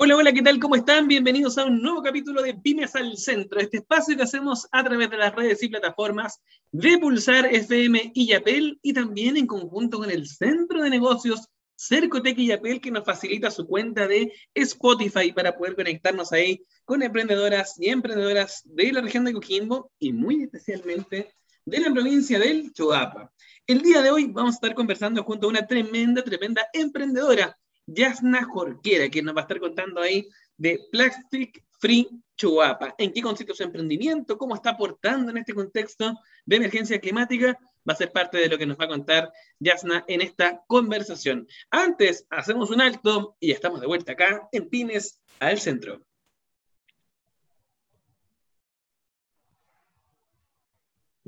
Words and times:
Hola, 0.00 0.14
hola, 0.14 0.32
¿qué 0.32 0.42
tal? 0.42 0.60
¿Cómo 0.60 0.76
están? 0.76 1.08
Bienvenidos 1.08 1.58
a 1.58 1.64
un 1.64 1.82
nuevo 1.82 2.04
capítulo 2.04 2.40
de 2.40 2.54
Pymes 2.54 2.94
al 2.94 3.16
Centro, 3.16 3.58
este 3.58 3.78
espacio 3.78 4.16
que 4.16 4.22
hacemos 4.22 4.68
a 4.70 4.84
través 4.84 5.10
de 5.10 5.16
las 5.16 5.34
redes 5.34 5.60
y 5.60 5.68
plataformas 5.68 6.40
de 6.70 6.98
Pulsar 6.98 7.52
FM 7.52 8.12
y 8.14 8.28
Yapel 8.28 8.78
y 8.80 8.92
también 8.92 9.36
en 9.36 9.48
conjunto 9.48 9.98
con 9.98 10.08
el 10.08 10.28
Centro 10.28 10.84
de 10.84 10.90
Negocios 10.90 11.48
Cercotec 11.74 12.38
y 12.38 12.46
Yapel 12.46 12.80
que 12.80 12.92
nos 12.92 13.04
facilita 13.04 13.50
su 13.50 13.66
cuenta 13.66 14.06
de 14.06 14.32
Spotify 14.54 15.32
para 15.32 15.56
poder 15.56 15.74
conectarnos 15.74 16.30
ahí 16.30 16.64
con 16.84 17.02
emprendedoras 17.02 17.74
y 17.80 17.88
emprendedoras 17.88 18.62
de 18.66 18.92
la 18.92 19.00
región 19.00 19.24
de 19.24 19.32
Coquimbo 19.32 19.90
y 19.98 20.12
muy 20.12 20.44
especialmente 20.44 21.34
de 21.64 21.80
la 21.80 21.92
provincia 21.92 22.38
del 22.38 22.72
Choapa. 22.72 23.32
El 23.66 23.82
día 23.82 24.00
de 24.00 24.12
hoy 24.12 24.26
vamos 24.26 24.54
a 24.54 24.58
estar 24.58 24.74
conversando 24.76 25.24
junto 25.24 25.48
a 25.48 25.50
una 25.50 25.66
tremenda, 25.66 26.22
tremenda 26.22 26.68
emprendedora 26.72 27.58
Yasna 27.88 28.44
Jorquera, 28.44 29.08
que 29.08 29.22
nos 29.22 29.34
va 29.34 29.40
a 29.40 29.42
estar 29.42 29.58
contando 29.58 30.00
ahí 30.00 30.28
de 30.56 30.78
Plastic 30.92 31.64
Free 31.80 32.08
Chuapa. 32.36 32.94
¿En 32.98 33.12
qué 33.12 33.22
consiste 33.22 33.54
su 33.54 33.62
emprendimiento? 33.62 34.36
¿Cómo 34.36 34.54
está 34.54 34.70
aportando 34.70 35.30
en 35.30 35.38
este 35.38 35.54
contexto 35.54 36.18
de 36.44 36.56
emergencia 36.56 37.00
climática? 37.00 37.58
Va 37.88 37.94
a 37.94 37.96
ser 37.96 38.12
parte 38.12 38.38
de 38.38 38.48
lo 38.48 38.58
que 38.58 38.66
nos 38.66 38.78
va 38.78 38.84
a 38.84 38.88
contar 38.88 39.32
Yasna 39.58 40.04
en 40.06 40.20
esta 40.20 40.62
conversación. 40.66 41.48
Antes, 41.70 42.26
hacemos 42.30 42.70
un 42.70 42.82
alto 42.82 43.36
y 43.40 43.52
estamos 43.52 43.80
de 43.80 43.86
vuelta 43.86 44.12
acá 44.12 44.48
en 44.52 44.68
Pines 44.68 45.20
al 45.40 45.58
Centro. 45.58 46.07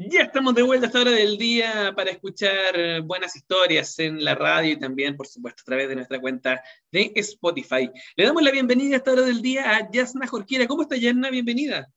Ya 0.03 0.23
estamos 0.23 0.55
de 0.55 0.63
vuelta 0.63 0.87
a 0.87 0.89
esta 0.89 1.03
hora 1.03 1.11
del 1.11 1.37
día 1.37 1.93
para 1.95 2.11
escuchar 2.11 3.03
buenas 3.05 3.37
historias 3.37 3.99
en 3.99 4.25
la 4.25 4.35
radio 4.35 4.73
y 4.73 4.79
también, 4.79 5.15
por 5.15 5.27
supuesto, 5.27 5.61
a 5.61 5.67
través 5.67 5.91
de 5.91 5.97
nuestra 5.97 6.19
cuenta 6.19 6.63
de 6.91 7.13
Spotify. 7.17 7.91
Le 8.17 8.25
damos 8.25 8.43
la 8.43 8.51
bienvenida 8.51 8.95
a 8.95 8.97
esta 8.97 9.13
hora 9.13 9.21
del 9.21 9.43
día 9.43 9.77
a 9.77 9.91
Yasna 9.91 10.27
Jorquiera. 10.27 10.67
¿Cómo 10.67 10.81
está 10.81 10.97
Yasna? 10.97 11.29
Bienvenida. 11.29 11.93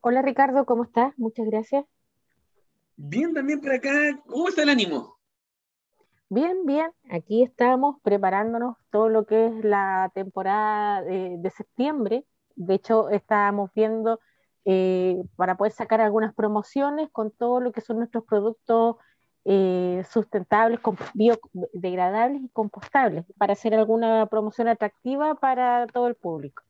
Hola 0.00 0.22
Ricardo, 0.22 0.64
¿cómo 0.64 0.84
estás? 0.84 1.12
Muchas 1.18 1.46
gracias. 1.46 1.84
Bien, 2.94 3.34
también 3.34 3.60
por 3.60 3.72
acá. 3.72 3.90
¿Cómo 4.28 4.48
está 4.48 4.62
el 4.62 4.68
ánimo? 4.68 5.18
Bien, 6.28 6.64
bien. 6.64 6.92
Aquí 7.10 7.42
estamos 7.42 7.96
preparándonos 8.04 8.76
todo 8.92 9.08
lo 9.08 9.26
que 9.26 9.46
es 9.46 9.64
la 9.64 10.12
temporada 10.14 11.02
de, 11.02 11.34
de 11.36 11.50
septiembre. 11.50 12.24
De 12.54 12.74
hecho, 12.74 13.08
estábamos 13.08 13.72
viendo 13.74 14.20
eh, 14.64 15.22
para 15.36 15.56
poder 15.56 15.72
sacar 15.72 16.00
algunas 16.00 16.34
promociones 16.34 17.08
con 17.10 17.30
todo 17.30 17.60
lo 17.60 17.72
que 17.72 17.80
son 17.80 17.98
nuestros 17.98 18.24
productos 18.24 18.96
eh, 19.44 20.02
sustentables, 20.10 20.80
biodegradables 21.12 22.42
y 22.42 22.48
compostables, 22.48 23.24
para 23.36 23.52
hacer 23.52 23.74
alguna 23.74 24.26
promoción 24.26 24.68
atractiva 24.68 25.34
para 25.34 25.86
todo 25.86 26.08
el 26.08 26.14
público. 26.14 26.62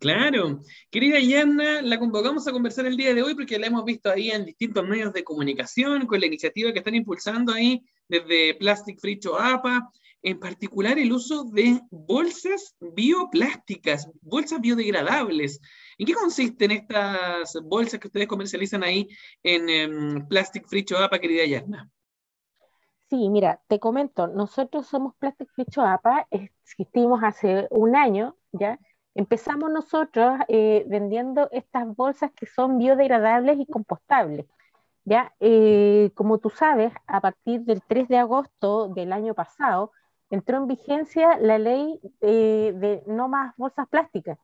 Claro, 0.00 0.60
querida 0.90 1.20
Yanna, 1.20 1.82
la 1.82 1.98
convocamos 1.98 2.48
a 2.48 2.52
conversar 2.52 2.86
el 2.86 2.96
día 2.96 3.12
de 3.12 3.22
hoy 3.22 3.34
porque 3.34 3.58
la 3.58 3.66
hemos 3.66 3.84
visto 3.84 4.10
ahí 4.10 4.30
en 4.30 4.46
distintos 4.46 4.82
medios 4.88 5.12
de 5.12 5.22
comunicación 5.22 6.06
con 6.06 6.18
la 6.18 6.26
iniciativa 6.26 6.72
que 6.72 6.78
están 6.78 6.94
impulsando 6.94 7.52
ahí 7.52 7.84
desde 8.08 8.54
Plastic 8.54 8.98
Free 8.98 9.18
Choapa, 9.18 9.90
en 10.22 10.40
particular 10.40 10.98
el 10.98 11.12
uso 11.12 11.44
de 11.44 11.80
bolsas 11.90 12.74
bioplásticas, 12.80 14.08
bolsas 14.22 14.60
biodegradables. 14.60 15.60
¿En 16.00 16.06
qué 16.06 16.14
consisten 16.14 16.70
estas 16.70 17.60
bolsas 17.62 18.00
que 18.00 18.06
ustedes 18.06 18.26
comercializan 18.26 18.82
ahí 18.82 19.06
en, 19.42 20.26
Plastic 20.28 20.66
Free 20.66 20.82
Choapa, 20.82 21.18
querida 21.18 21.44
Yarna? 21.44 21.90
Sí, 23.10 23.28
mira, 23.28 23.60
te 23.68 23.78
comento, 23.78 24.26
nosotros 24.26 24.86
somos 24.86 25.14
Plastic 25.16 25.50
Free 25.50 25.66
Choapa, 25.66 26.26
existimos 26.30 27.22
hace 27.22 27.68
un 27.70 27.96
año, 27.96 28.34
¿ya? 28.50 28.78
Empezamos 29.14 29.70
nosotros 29.70 30.38
eh, 30.48 30.86
vendiendo 30.88 31.50
estas 31.52 31.94
bolsas 31.94 32.30
que 32.32 32.46
son 32.46 32.78
biodegradables 32.78 33.58
y 33.60 33.66
compostables. 33.66 34.46
¿ya? 35.04 35.34
Eh, 35.38 36.12
como 36.14 36.38
tú 36.38 36.48
sabes, 36.48 36.94
a 37.08 37.20
partir 37.20 37.60
del 37.64 37.82
3 37.82 38.08
de 38.08 38.16
agosto 38.16 38.88
del 38.88 39.12
año 39.12 39.34
pasado, 39.34 39.92
entró 40.30 40.56
en 40.56 40.66
vigencia 40.66 41.36
la 41.38 41.58
ley 41.58 42.00
eh, 42.22 42.72
de 42.74 43.02
no 43.06 43.28
más 43.28 43.54
bolsas 43.58 43.86
plásticas. 43.86 44.38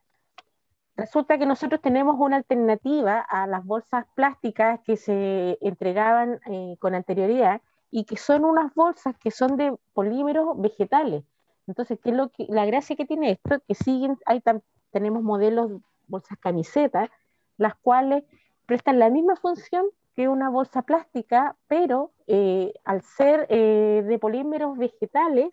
Resulta 0.97 1.37
que 1.37 1.45
nosotros 1.45 1.83
tenemos 1.83 2.17
una 2.19 2.37
alternativa 2.37 3.21
a 3.21 3.47
las 3.47 3.65
bolsas 3.65 4.07
plásticas 4.15 4.81
que 4.81 4.97
se 4.97 5.59
entregaban 5.61 6.41
eh, 6.47 6.77
con 6.79 6.95
anterioridad 6.95 7.61
y 7.91 8.05
que 8.05 8.17
son 8.17 8.45
unas 8.47 8.75
bolsas 8.75 9.15
que 9.19 9.31
son 9.31 9.57
de 9.59 9.77
polímeros 9.93 10.59
vegetales. 10.59 11.23
Entonces, 11.67 11.99
¿qué 12.03 12.11
es 12.11 12.17
lo 12.17 12.31
que, 12.31 12.47
la 12.49 12.65
gracia 12.65 12.97
que 12.97 13.05
tiene 13.05 13.33
esto? 13.33 13.61
Que 13.69 13.75
siguen, 13.75 14.19
hay 14.25 14.43
tenemos 14.91 15.23
modelos, 15.23 15.83
bolsas 16.07 16.39
camisetas, 16.39 17.11
las 17.59 17.75
cuales 17.77 18.25
prestan 18.65 18.99
la 18.99 19.11
misma 19.11 19.37
función 19.37 19.87
que 20.15 20.29
una 20.29 20.49
bolsa 20.49 20.81
plástica, 20.83 21.57
pero 21.69 22.13
eh, 22.27 22.73
al 22.85 23.03
ser 23.03 23.47
eh, 23.51 24.03
de 24.07 24.19
polímeros 24.19 24.79
vegetales, 24.79 25.51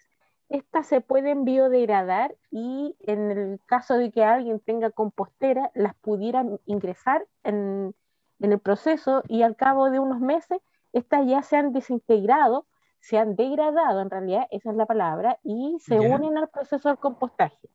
estas 0.49 0.87
se 0.87 1.01
pueden 1.01 1.45
biodegradar 1.45 2.35
y 2.51 2.95
en 3.01 3.31
el 3.31 3.59
caso 3.65 3.95
de 3.95 4.11
que 4.11 4.23
alguien 4.23 4.59
tenga 4.59 4.91
compostera, 4.91 5.71
las 5.73 5.95
pudiera 5.95 6.45
ingresar 6.65 7.25
en, 7.43 7.95
el 8.39 8.59
proceso 8.59 9.23
y 9.29 9.41
al 9.41 9.55
cabo 9.55 9.89
de 9.89 9.99
unos 9.99 10.19
meses, 10.19 10.59
estas 10.91 11.25
ya 11.27 11.41
se 11.43 11.55
han 11.55 11.71
desintegrado, 11.71 12.67
se 12.99 13.17
han 13.17 13.35
degradado 13.35 14.01
en 14.01 14.09
realidad, 14.09 14.47
esa 14.51 14.71
es 14.71 14.75
la 14.75 14.85
palabra, 14.85 15.39
y 15.43 15.77
se 15.79 15.99
unen 15.99 16.37
al 16.37 16.49
proceso 16.49 16.89
del 16.89 16.97
compostaje. 16.97 17.69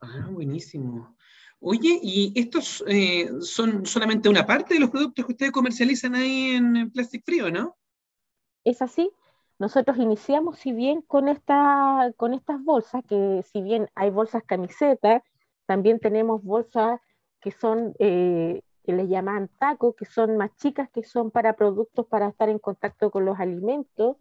Ah, 0.00 0.28
buenísimo. 0.30 1.14
Oye, 1.60 2.00
¿y 2.02 2.32
estos 2.34 2.82
eh, 2.88 3.30
son 3.40 3.86
solamente 3.86 4.28
una 4.28 4.44
parte 4.44 4.74
de 4.74 4.80
los 4.80 4.90
productos 4.90 5.24
que 5.24 5.32
ustedes 5.32 5.52
comercializan 5.52 6.14
ahí 6.16 6.52
en 6.56 6.90
Plastic 6.90 7.24
Frío, 7.24 7.50
no? 7.50 7.76
Es 8.64 8.82
así, 8.82 9.12
nosotros 9.62 9.96
iniciamos, 9.98 10.58
si 10.58 10.72
bien 10.72 11.02
con, 11.02 11.28
esta, 11.28 12.12
estas 12.32 12.64
bolsas, 12.64 13.04
que 13.08 13.44
si 13.44 13.62
bien 13.62 13.88
hay 13.94 14.10
bolsas 14.10 14.42
camisetas, 14.42 15.22
también 15.66 16.00
tenemos 16.00 16.42
bolsas 16.42 17.00
que 17.40 17.52
son, 17.52 17.94
eh, 18.00 18.62
que 18.82 18.92
les 18.92 19.08
llaman 19.08 19.48
taco, 19.60 19.94
que 19.94 20.04
son 20.04 20.36
más 20.36 20.50
chicas, 20.56 20.90
que 20.90 21.04
son 21.04 21.30
para 21.30 21.52
productos 21.52 22.06
para 22.08 22.26
estar 22.28 22.48
en 22.48 22.58
contacto 22.58 23.12
con 23.12 23.24
los 23.24 23.38
alimentos. 23.38 24.16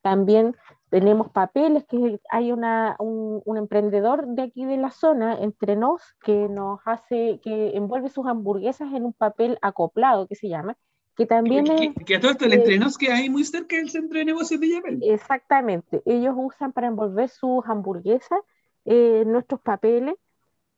También 0.00 0.54
tenemos 0.90 1.28
papeles, 1.30 1.84
que 1.86 2.20
hay 2.30 2.52
una, 2.52 2.94
un, 3.00 3.42
un, 3.44 3.56
emprendedor 3.56 4.28
de 4.28 4.42
aquí 4.42 4.64
de 4.64 4.76
la 4.76 4.92
zona, 4.92 5.40
entre 5.40 5.74
nos, 5.74 6.02
que 6.22 6.48
nos 6.48 6.78
hace, 6.84 7.40
que 7.42 7.76
envuelve 7.76 8.10
sus 8.10 8.26
hamburguesas 8.28 8.92
en 8.92 9.04
un 9.04 9.12
papel 9.12 9.58
acoplado, 9.60 10.28
que 10.28 10.36
se 10.36 10.48
llama, 10.48 10.76
que 11.16 11.26
también 11.26 11.64
que, 11.64 12.16
a 12.16 12.20
todo 12.20 12.32
esto 12.32 12.44
el 12.44 12.54
entrenos 12.54 12.98
que 12.98 13.12
hay 13.12 13.30
muy 13.30 13.44
cerca 13.44 13.76
del 13.76 13.90
centro 13.90 14.18
de 14.18 14.24
negocios 14.24 14.60
de 14.60 14.68
Yapel. 14.68 15.00
Exactamente, 15.02 16.02
ellos 16.04 16.34
usan 16.36 16.72
para 16.72 16.88
envolver 16.88 17.28
sus 17.28 17.64
hamburguesas 17.66 18.40
eh, 18.84 19.24
nuestros 19.26 19.60
papeles, 19.60 20.14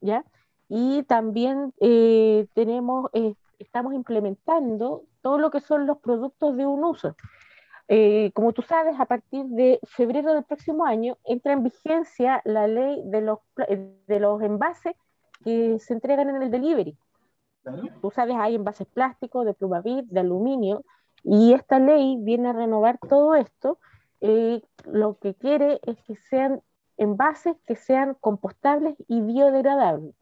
¿ya? 0.00 0.24
Y 0.68 1.02
también 1.04 1.72
eh, 1.80 2.46
tenemos, 2.54 3.10
eh, 3.14 3.34
estamos 3.58 3.94
implementando 3.94 5.04
todo 5.22 5.38
lo 5.38 5.50
que 5.50 5.60
son 5.60 5.86
los 5.86 5.98
productos 5.98 6.56
de 6.56 6.66
un 6.66 6.84
uso. 6.84 7.16
como 8.34 8.52
tú 8.52 8.62
sabes, 8.62 8.98
a 8.98 9.06
partir 9.06 9.46
de 9.46 9.78
febrero 9.84 10.34
del 10.34 10.44
próximo 10.44 10.84
año 10.84 11.18
entra 11.24 11.52
en 11.52 11.62
vigencia 11.62 12.42
la 12.44 12.66
ley 12.66 13.00
de 13.04 13.20
los, 13.22 13.38
de 14.06 14.20
los 14.20 14.42
envases 14.42 14.94
que 15.44 15.78
se 15.78 15.94
entregan 15.94 16.28
en 16.30 16.42
el 16.42 16.50
delivery. 16.50 16.96
Tú 18.00 18.10
sabes, 18.10 18.36
hay 18.38 18.54
envases 18.54 18.86
plásticos, 18.86 19.44
de 19.44 19.54
plumavit, 19.54 20.06
de 20.06 20.20
aluminio, 20.20 20.84
y 21.22 21.52
esta 21.52 21.78
ley 21.78 22.16
viene 22.20 22.50
a 22.50 22.52
renovar 22.52 22.98
todo 22.98 23.34
esto. 23.34 23.78
Eh, 24.20 24.62
lo 24.84 25.18
que 25.18 25.34
quiere 25.34 25.80
es 25.82 26.00
que 26.04 26.16
sean 26.16 26.62
envases 26.96 27.56
que 27.66 27.76
sean 27.76 28.14
compostables 28.20 28.94
y 29.08 29.20
biodegradables. 29.20 30.14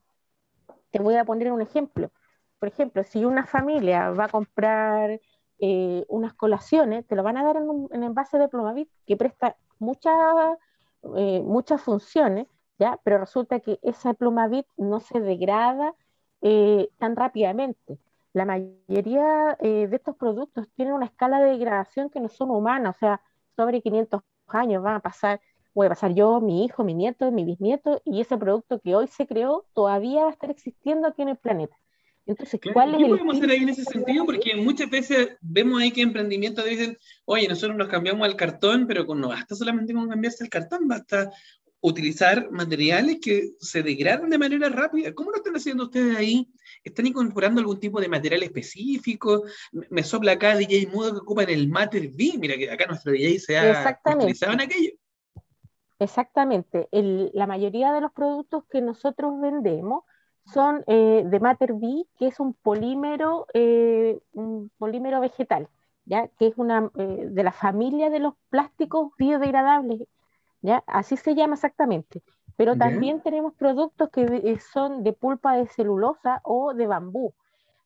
Te 0.91 1.01
voy 1.01 1.17
a 1.17 1.25
poner 1.25 1.53
un 1.53 1.61
ejemplo. 1.61 2.11
Por 2.59 2.69
ejemplo, 2.69 3.05
si 3.05 3.25
una 3.25 3.47
familia 3.47 4.11
va 4.11 4.25
a 4.25 4.29
comprar 4.29 5.21
eh, 5.59 6.05
unas 6.09 6.35
colaciones, 6.35 7.07
te 7.07 7.17
lo 7.17 7.23
van 7.23 7.37
a 7.37 7.45
dar 7.45 7.57
en 7.57 7.69
un 7.69 8.03
envase 8.03 8.39
de 8.39 8.49
plumavit 8.49 8.89
que 9.07 9.17
presta 9.17 9.57
muchas 9.79 10.15
eh, 11.17 11.43
muchas 11.45 11.83
funciones, 11.83 12.47
¿ya? 12.79 12.99
pero 13.05 13.19
resulta 13.19 13.61
que 13.61 13.79
esa 13.83 14.15
plumavit 14.15 14.67
no 14.77 15.01
se 15.01 15.21
degrada 15.21 15.95
eh, 16.47 16.91
tan 16.99 17.17
rápidamente. 17.17 17.99
La 18.35 18.45
mayoría 18.45 19.57
eh, 19.61 19.89
de 19.89 19.97
estos 19.97 20.15
productos 20.15 20.69
tienen 20.77 20.93
una 20.93 21.07
escala 21.07 21.41
de 21.41 21.53
degradación 21.53 22.11
que 22.11 22.21
no 22.21 22.29
son 22.29 22.51
humanas, 22.51 22.97
o 22.97 22.99
sea, 22.99 23.23
sobre 23.57 23.81
500 23.81 24.21
años 24.49 24.83
van 24.83 24.97
a 24.97 25.01
pasar, 25.01 25.41
voy 25.73 25.87
a 25.87 25.89
pasar 25.89 26.13
yo, 26.13 26.43
mi 26.43 26.67
hijo, 26.67 26.85
mi 26.85 26.93
nieto, 26.93 27.33
mi 27.33 27.45
bisnieto, 27.45 28.03
y 28.05 28.21
ese 28.21 28.37
producto 28.37 28.79
que 28.79 28.95
hoy 28.95 29.07
se 29.07 29.27
creó 29.27 29.65
todavía 29.73 30.25
va 30.25 30.29
a 30.29 30.33
estar 30.33 30.51
existiendo 30.51 31.09
aquí 31.09 31.23
en 31.23 31.31
el 31.31 31.37
planeta. 31.37 31.79
Entonces, 32.27 32.61
¿cuál 32.75 32.95
es 32.95 32.99
¿qué 32.99 33.07
podemos 33.07 33.37
hacer 33.37 33.51
ahí 33.51 33.63
en 33.63 33.69
ese 33.71 33.85
sentido? 33.85 34.27
Porque 34.27 34.55
muchas 34.57 34.91
veces 34.91 35.39
vemos 35.41 35.81
ahí 35.81 35.93
que 35.93 36.03
emprendimientos 36.03 36.65
dicen, 36.67 36.99
oye, 37.25 37.49
nosotros 37.49 37.77
nos 37.77 37.89
cambiamos 37.89 38.27
al 38.27 38.37
cartón, 38.37 38.87
pero 38.87 39.07
no 39.15 39.29
basta 39.29 39.55
solamente 39.55 39.95
con 39.95 40.11
cambiarse 40.11 40.45
el 40.45 40.51
cartón, 40.51 40.89
basta 40.89 41.31
utilizar 41.87 42.51
materiales 42.51 43.19
que 43.21 43.51
se 43.61 43.83
degradan 43.83 44.31
de 44.31 44.39
manera 44.39 44.71
rápida. 44.71 45.15
¿Cómo 45.15 45.31
lo 45.31 45.37
están 45.37 45.55
haciendo 45.55 45.85
ustedes 45.85 46.17
ahí? 46.17 46.51
¿Están 46.83 47.07
incorporando 47.07 47.61
algún 47.61 47.79
tipo 47.79 48.01
de 48.01 48.09
material 48.09 48.43
específico? 48.43 49.43
Me 49.91 50.03
sopla 50.03 50.33
acá 50.33 50.57
DJ 50.57 50.87
Mudo 50.87 51.13
que 51.13 51.19
ocupan 51.19 51.51
el 51.51 51.69
Matter 51.69 52.07
V. 52.07 52.39
Mira 52.39 52.57
que 52.57 52.71
acá 52.71 52.87
nuestro 52.87 53.13
DJ 53.13 53.39
se 53.39 53.59
ha 53.59 54.01
utilizado 54.17 54.55
en 54.55 54.63
aquello. 54.63 54.93
Exactamente. 55.99 56.89
la 56.91 57.47
mayoría 57.47 57.93
de 57.93 58.01
los 58.01 58.13
productos 58.13 58.65
que 58.71 58.81
nosotros 58.81 59.39
vendemos 59.43 60.05
son 60.47 60.85
eh, 60.87 61.23
de 61.27 61.41
Matter 61.41 61.73
V, 61.73 62.07
que 62.19 62.29
es 62.29 62.41
un 62.41 62.55
polímero, 62.55 63.47
eh, 63.53 64.21
un 64.33 64.71
polímero 64.79 65.21
vegetal, 65.21 65.69
¿ya? 66.07 66.29
que 66.39 66.47
es 66.47 66.55
una 66.57 66.91
eh, 66.97 67.27
de 67.29 67.43
la 67.43 67.53
familia 67.53 68.09
de 68.09 68.21
los 68.21 68.35
plásticos 68.49 69.13
biodegradables, 69.19 70.09
¿ya? 70.65 70.83
así 70.87 71.17
se 71.17 71.35
llama 71.35 71.55
exactamente. 71.55 72.23
Pero 72.57 72.77
también 72.77 73.21
tenemos 73.21 73.55
productos 73.55 74.11
que 74.11 74.59
son 74.73 75.03
de 75.03 75.13
pulpa 75.13 75.57
de 75.57 75.67
celulosa 75.67 76.41
o 76.45 76.73
de 76.73 76.87
bambú. 76.87 77.35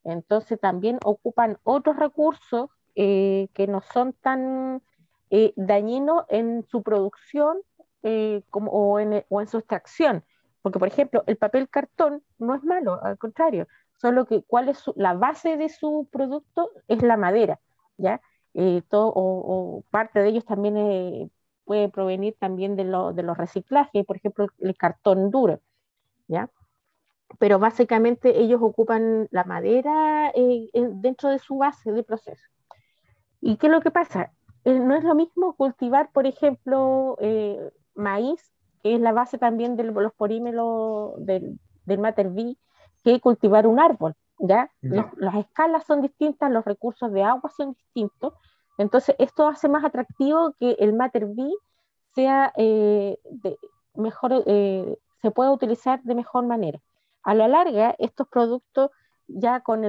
Entonces 0.04 0.60
también 0.60 0.98
ocupan 1.04 1.58
otros 1.64 1.96
recursos 1.96 2.69
que 2.94 3.66
no 3.70 3.80
son 3.80 4.12
tan 4.12 4.82
dañinos 5.56 6.25
en 6.28 6.66
su 6.69 6.82
producción 6.82 7.58
como, 8.50 8.70
o, 8.70 8.98
en, 9.00 9.25
o 9.30 9.40
en 9.40 9.46
su 9.48 9.56
extracción 9.56 10.22
porque, 10.62 10.78
por 10.78 10.88
ejemplo, 10.88 11.25
el 11.26 11.36
papel 11.36 11.69
cartón 11.69 12.22
no 12.38 12.54
es 12.54 12.64
malo, 12.64 13.02
al 13.02 13.16
contrario, 13.19 13.66
solo 13.96 14.26
que 14.26 14.42
cuál 14.42 14.69
es 14.69 14.84
la 14.96 15.14
base 15.14 15.56
de 15.56 15.69
su 15.69 16.08
producto 16.10 16.70
es 16.88 17.02
la 17.02 17.16
madera, 17.16 17.60
¿ya? 17.96 18.20
Eh, 18.54 18.82
todo, 18.88 19.12
o, 19.14 19.84
parte 19.90 20.20
de 20.20 20.28
ellos 20.28 20.44
también 20.44 20.76
eh, 20.76 21.30
puede 21.68 21.88
provenir 21.88 22.34
también 22.40 22.74
de, 22.74 22.84
de 22.84 23.22
los 23.22 23.36
reciclajes, 23.36 24.04
por 24.06 24.16
ejemplo, 24.16 24.48
el 24.58 24.76
cartón 24.76 25.30
duro, 25.30 25.60
¿ya? 26.26 26.50
Pero 27.38 27.58
básicamente 27.58 28.40
ellos 28.40 28.60
ocupan 28.62 29.28
la 29.30 29.44
madera 29.44 30.32
eh, 30.34 30.70
dentro 30.72 31.28
de 31.28 31.38
su 31.38 31.58
base 31.58 31.92
de 31.92 32.02
proceso. 32.02 32.42
¿Y 33.42 33.58
qué 33.58 33.66
es 33.66 33.72
lo 33.72 33.82
que 33.82 33.90
pasa? 33.90 34.32
no 34.64 34.94
es 34.96 35.04
lo 35.04 35.14
mismo 35.14 35.54
cultivar, 35.54 36.10
por 36.12 36.26
ejemplo, 36.26 37.16
maíz 37.94 38.52
que 38.82 38.94
es 38.94 39.00
la 39.00 39.12
base 39.12 39.38
también 39.38 39.76
de 39.76 39.84
los 39.84 40.12
polímeros 40.14 41.14
del, 41.18 41.58
del 41.84 41.98
Mater 41.98 42.30
que 43.04 43.20
cultivar 43.20 43.66
un 43.66 43.80
árbol, 43.80 44.14
¿ya? 44.38 44.70
las 44.80 45.34
escalas 45.36 45.84
son 45.84 46.02
distintas, 46.02 46.50
los 46.50 46.64
recursos 46.64 47.12
de 47.12 47.22
agua 47.22 47.50
son 47.56 47.72
distintos, 47.72 48.34
entonces 48.78 49.16
esto 49.19 49.46
hace 49.48 49.69
más 49.69 49.84
atractivo 49.84 50.54
que 50.58 50.76
el 50.78 50.94
Mater 50.94 51.25
V 51.25 51.52
sea 52.14 52.52
eh, 52.56 53.19
mejor, 53.94 54.44
eh, 54.46 54.96
se 55.20 55.30
pueda 55.32 55.50
utilizar 55.50 56.00
de 56.02 56.14
mejor 56.14 56.46
manera. 56.46 56.80
A 57.25 57.34
la 57.34 57.48
larga, 57.48 57.94
estos 57.98 58.28
productos 58.28 58.90
ya 59.26 59.60
con 59.60 59.82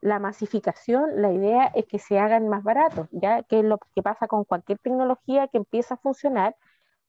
la 0.00 0.18
masificación, 0.18 1.22
la 1.22 1.32
idea 1.32 1.72
es 1.74 1.86
que 1.86 1.98
se 1.98 2.18
hagan 2.18 2.48
más 2.48 2.62
baratos, 2.62 3.08
ya 3.10 3.42
que 3.42 3.60
es 3.60 3.64
lo 3.64 3.78
que 3.94 4.02
pasa 4.02 4.28
con 4.28 4.44
cualquier 4.44 4.78
tecnología 4.78 5.48
que 5.48 5.56
empieza 5.56 5.94
a 5.94 5.96
funcionar, 5.96 6.54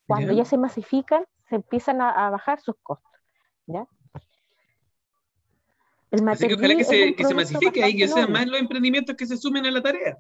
cuando 0.08 0.32
ya, 0.34 0.46
se 0.46 0.58
masifican, 0.58 1.26
se 1.50 1.56
empiezan 1.56 2.00
a, 2.00 2.30
bajar 2.30 2.62
sus 2.62 2.76
costos. 2.82 3.12
¿ya? 3.66 3.86
El 6.12 6.28
Así 6.30 6.48
que 6.48 6.54
ojalá 6.54 6.76
que 6.76 6.84
se, 6.84 7.16
que 7.16 7.26
se 7.26 7.34
masifique 7.34 7.90
y 7.90 7.98
que 7.98 8.08
sean 8.08 8.32
más 8.32 8.48
los 8.48 8.60
emprendimientos 8.60 9.16
que 9.16 9.26
se 9.26 9.36
sumen 9.36 9.66
a 9.66 9.72
la 9.72 9.82
tarea. 9.82 10.18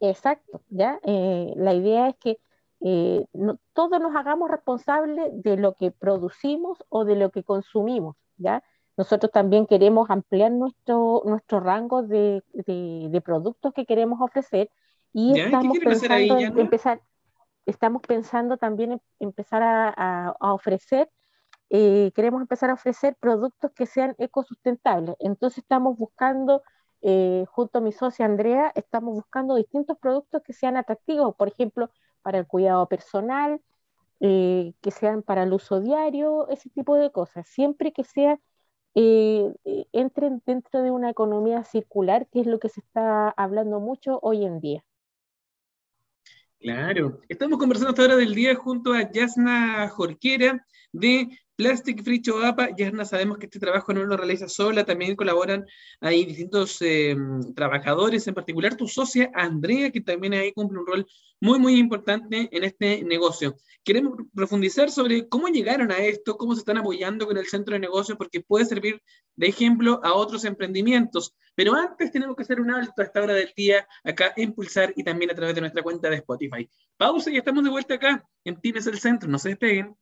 Exacto, 0.00 0.62
¿ya? 0.68 1.00
Eh, 1.04 1.52
la 1.56 1.74
idea 1.74 2.08
es 2.08 2.16
que 2.16 2.38
eh, 2.80 3.24
no, 3.32 3.58
todos 3.72 4.00
nos 4.00 4.14
hagamos 4.14 4.50
responsables 4.50 5.30
de 5.32 5.56
lo 5.56 5.74
que 5.74 5.90
producimos 5.90 6.84
o 6.88 7.04
de 7.04 7.16
lo 7.16 7.30
que 7.30 7.42
consumimos, 7.42 8.16
¿ya? 8.36 8.62
Nosotros 8.96 9.30
también 9.30 9.66
queremos 9.66 10.10
ampliar 10.10 10.52
nuestro, 10.52 11.22
nuestro 11.24 11.60
rango 11.60 12.02
de, 12.02 12.42
de, 12.52 13.20
productos 13.20 13.72
que 13.74 13.84
queremos 13.84 14.20
ofrecer 14.20 14.70
y 15.12 15.38
estamos 15.38 15.78
pensando 15.78 16.38
en 16.38 16.58
empezar, 16.58 17.02
estamos 17.66 18.02
pensando 18.02 18.56
también 18.56 18.92
en 18.92 19.02
empezar 19.18 19.62
a, 19.62 20.34
ofrecer, 20.40 21.10
eh, 21.68 22.10
queremos 22.14 22.40
empezar 22.40 22.70
a 22.70 22.74
ofrecer 22.74 23.16
productos 23.20 23.72
que 23.72 23.86
sean 23.86 24.14
ecosustentables. 24.18 25.16
Entonces 25.18 25.58
estamos 25.58 25.98
buscando, 25.98 26.62
eh, 27.08 27.44
junto 27.48 27.78
a 27.78 27.80
mi 27.80 27.92
socia 27.92 28.24
Andrea, 28.24 28.72
estamos 28.74 29.14
buscando 29.14 29.54
distintos 29.54 29.96
productos 29.96 30.42
que 30.42 30.52
sean 30.52 30.76
atractivos, 30.76 31.36
por 31.36 31.46
ejemplo, 31.46 31.88
para 32.20 32.38
el 32.38 32.48
cuidado 32.48 32.88
personal, 32.88 33.60
eh, 34.18 34.74
que 34.80 34.90
sean 34.90 35.22
para 35.22 35.44
el 35.44 35.52
uso 35.52 35.80
diario, 35.80 36.48
ese 36.48 36.68
tipo 36.70 36.96
de 36.96 37.12
cosas, 37.12 37.46
siempre 37.46 37.92
que 37.92 38.02
sea 38.02 38.40
entren 39.92 40.42
dentro 40.46 40.82
de 40.82 40.90
una 40.90 41.10
economía 41.10 41.62
circular, 41.64 42.26
que 42.32 42.40
es 42.40 42.46
lo 42.46 42.58
que 42.58 42.70
se 42.70 42.80
está 42.80 43.28
hablando 43.28 43.78
mucho 43.78 44.18
hoy 44.22 44.44
en 44.44 44.58
día. 44.58 44.84
Claro, 46.58 47.20
estamos 47.28 47.58
conversando 47.58 47.90
hasta 47.90 48.02
hora 48.02 48.16
del 48.16 48.34
día 48.34 48.56
junto 48.56 48.94
a 48.94 49.08
Yasna 49.12 49.88
Jorquera 49.90 50.66
de 50.96 51.28
Plastic 51.56 52.02
Free 52.02 52.20
Choapa. 52.20 52.74
Yasna, 52.76 53.04
sabemos 53.04 53.38
que 53.38 53.46
este 53.46 53.58
trabajo 53.58 53.92
no 53.92 54.04
lo 54.04 54.16
realiza 54.16 54.48
sola, 54.48 54.84
también 54.84 55.16
colaboran 55.16 55.64
ahí 56.00 56.24
distintos 56.24 56.80
em, 56.82 57.54
trabajadores, 57.54 58.26
en 58.26 58.34
particular 58.34 58.76
tu 58.76 58.86
socia 58.86 59.30
Andrea, 59.34 59.90
que 59.90 60.00
también 60.00 60.34
ahí 60.34 60.52
cumple 60.52 60.80
un 60.80 60.86
rol 60.86 61.06
muy, 61.40 61.58
muy 61.58 61.78
importante 61.78 62.48
en 62.50 62.64
este 62.64 63.02
negocio. 63.02 63.56
Queremos 63.84 64.14
profundizar 64.34 64.90
sobre 64.90 65.28
cómo 65.28 65.48
llegaron 65.48 65.90
a 65.92 65.98
esto, 65.98 66.36
cómo 66.36 66.54
se 66.54 66.60
están 66.60 66.78
apoyando 66.78 67.26
con 67.26 67.36
el 67.36 67.46
centro 67.46 67.74
de 67.74 67.80
negocios, 67.80 68.16
porque 68.18 68.40
puede 68.40 68.64
servir 68.64 69.02
de 69.36 69.46
ejemplo 69.46 70.00
a 70.02 70.14
otros 70.14 70.44
emprendimientos. 70.44 71.34
Pero 71.54 71.74
antes 71.74 72.10
tenemos 72.10 72.36
que 72.36 72.42
hacer 72.42 72.60
un 72.60 72.70
alto 72.70 72.94
a 72.98 73.04
esta 73.04 73.22
hora 73.22 73.34
del 73.34 73.52
día 73.56 73.86
acá 74.02 74.32
en 74.36 74.52
Pulsar 74.52 74.92
y 74.96 75.04
también 75.04 75.30
a 75.30 75.34
través 75.34 75.54
de 75.54 75.60
nuestra 75.60 75.82
cuenta 75.82 76.10
de 76.10 76.16
Spotify. 76.16 76.68
Pausa 76.96 77.30
y 77.30 77.36
estamos 77.36 77.64
de 77.64 77.70
vuelta 77.70 77.94
acá 77.94 78.26
en 78.44 78.56
Pymes 78.56 78.86
el 78.86 78.98
Centro. 78.98 79.28
No 79.28 79.38
se 79.38 79.50
despeguen. 79.50 79.94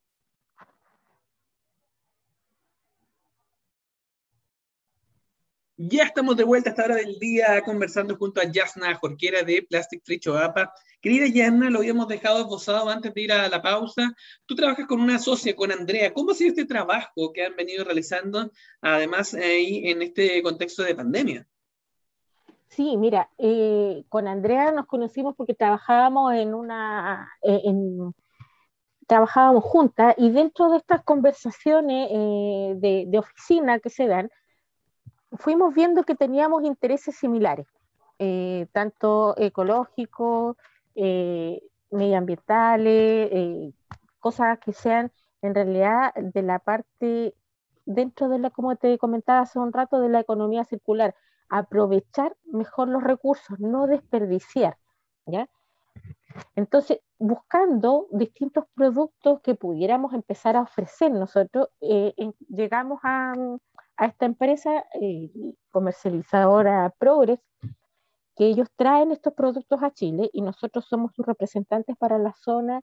Ya 5.77 6.05
estamos 6.05 6.37
de 6.37 6.45
vuelta 6.45 6.71
a 6.71 6.73
esta 6.73 6.85
hora 6.85 6.95
del 6.95 7.19
día 7.19 7.61
conversando 7.65 8.17
junto 8.17 8.41
a 8.41 8.45
Yasna 8.45 8.95
Jorquera 8.95 9.43
de 9.43 9.67
Plastic 9.69 10.05
Free 10.05 10.21
Choapa. 10.21 10.73
Querida 11.01 11.27
Yasna, 11.27 11.69
lo 11.69 11.81
habíamos 11.81 12.07
dejado 12.07 12.43
esbozado 12.43 12.89
antes 12.89 13.13
de 13.13 13.21
ir 13.21 13.33
a 13.33 13.49
la 13.49 13.61
pausa. 13.61 14.15
Tú 14.47 14.55
trabajas 14.55 14.87
con 14.87 15.01
una 15.01 15.19
socia, 15.19 15.57
con 15.57 15.73
Andrea. 15.73 16.15
¿Cómo 16.15 16.31
ha 16.31 16.35
sido 16.35 16.51
este 16.51 16.65
trabajo 16.65 17.33
que 17.33 17.45
han 17.45 17.57
venido 17.57 17.83
realizando, 17.83 18.53
además, 18.83 19.35
ahí 19.35 19.89
en 19.89 20.03
este 20.03 20.41
contexto 20.45 20.85
de 20.85 20.95
pandemia? 20.95 21.49
Sí, 22.69 22.97
mira, 22.97 23.29
eh, 23.39 24.05
con 24.09 24.29
Andrea 24.29 24.71
nos 24.71 24.87
conocimos 24.87 25.35
porque 25.37 25.55
trabajábamos 25.55 26.35
en 26.35 26.55
una, 26.55 27.33
eh, 27.43 27.63
trabajábamos 29.09 29.65
juntas 29.65 30.15
y 30.19 30.31
dentro 30.31 30.71
de 30.71 30.79
estas 30.79 31.03
conversaciones 31.03 32.09
eh, 32.13 32.75
de, 32.77 33.05
de, 33.09 33.19
oficina 33.19 33.81
que 33.81 33.91
se 33.91 34.07
dan, 34.07 34.31
fuimos 35.37 35.75
viendo 35.75 36.05
que 36.05 36.15
teníamos 36.15 36.65
intereses 36.65 37.17
similares, 37.17 37.67
eh, 38.19 38.67
tanto 38.73 39.35
ecológicos, 39.37 40.57
eh, 40.95 41.63
medioambientales, 41.91 43.29
eh, 43.33 43.73
cosas 44.21 44.59
que 44.59 44.73
sean 44.73 45.13
en 45.43 45.55
realidad 45.55 46.15
de 46.15 46.43
la 46.43 46.59
parte, 46.59 47.35
dentro 47.85 48.29
de 48.29 48.39
la, 48.39 48.51
como 48.51 48.77
te 48.77 48.97
comentaba 48.99 49.41
hace 49.41 49.59
un 49.59 49.73
rato, 49.73 50.01
de 50.01 50.09
la 50.09 50.21
economía 50.21 50.65
circular, 50.65 51.15
aprovechar 51.49 52.35
mejor 52.45 52.89
los 52.89 53.03
recursos, 53.03 53.59
no 53.61 53.87
desperdiciar, 53.87 54.79
¿ya? 55.27 55.49
Entonces, 56.57 57.01
buscando 57.19 58.09
distintos 58.11 58.65
productos 58.75 59.41
que 59.41 59.55
pudiéramos 59.55 60.15
empezar 60.15 60.57
a 60.57 60.63
ofrecer 60.63 61.13
nosotros, 61.13 61.69
llegamos 62.49 62.99
a, 63.05 63.35
a 63.97 64.07
esta 64.07 64.27
empresa 64.27 64.85
eh, 65.01 65.31
comercializadora 65.71 66.93
Progress, 66.99 67.41
que 68.37 68.47
ellos 68.47 68.69
traen 68.77 69.13
estos 69.13 69.33
productos 69.35 69.83
a 69.83 69.93
Chile 69.93 70.31
y 70.33 70.43
nosotros 70.43 70.87
somos 70.87 71.13
sus 71.15 71.25
representantes 71.25 71.97
para 71.97 72.19
la 72.19 72.35
zona 72.35 72.81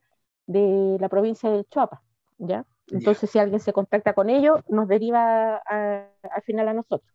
de 0.47 0.97
la 0.99 1.09
provincia 1.09 1.49
del 1.49 1.65
Chuapa, 1.65 2.01
¿ya? 2.37 2.65
Entonces, 2.89 3.29
si 3.29 3.39
alguien 3.39 3.59
se 3.59 3.73
contacta 3.73 4.13
con 4.13 4.29
ellos, 4.29 4.61
nos 4.67 4.87
deriva 4.87 5.57
al 5.57 6.41
final 6.43 6.67
a 6.67 6.73
nosotros. 6.73 7.09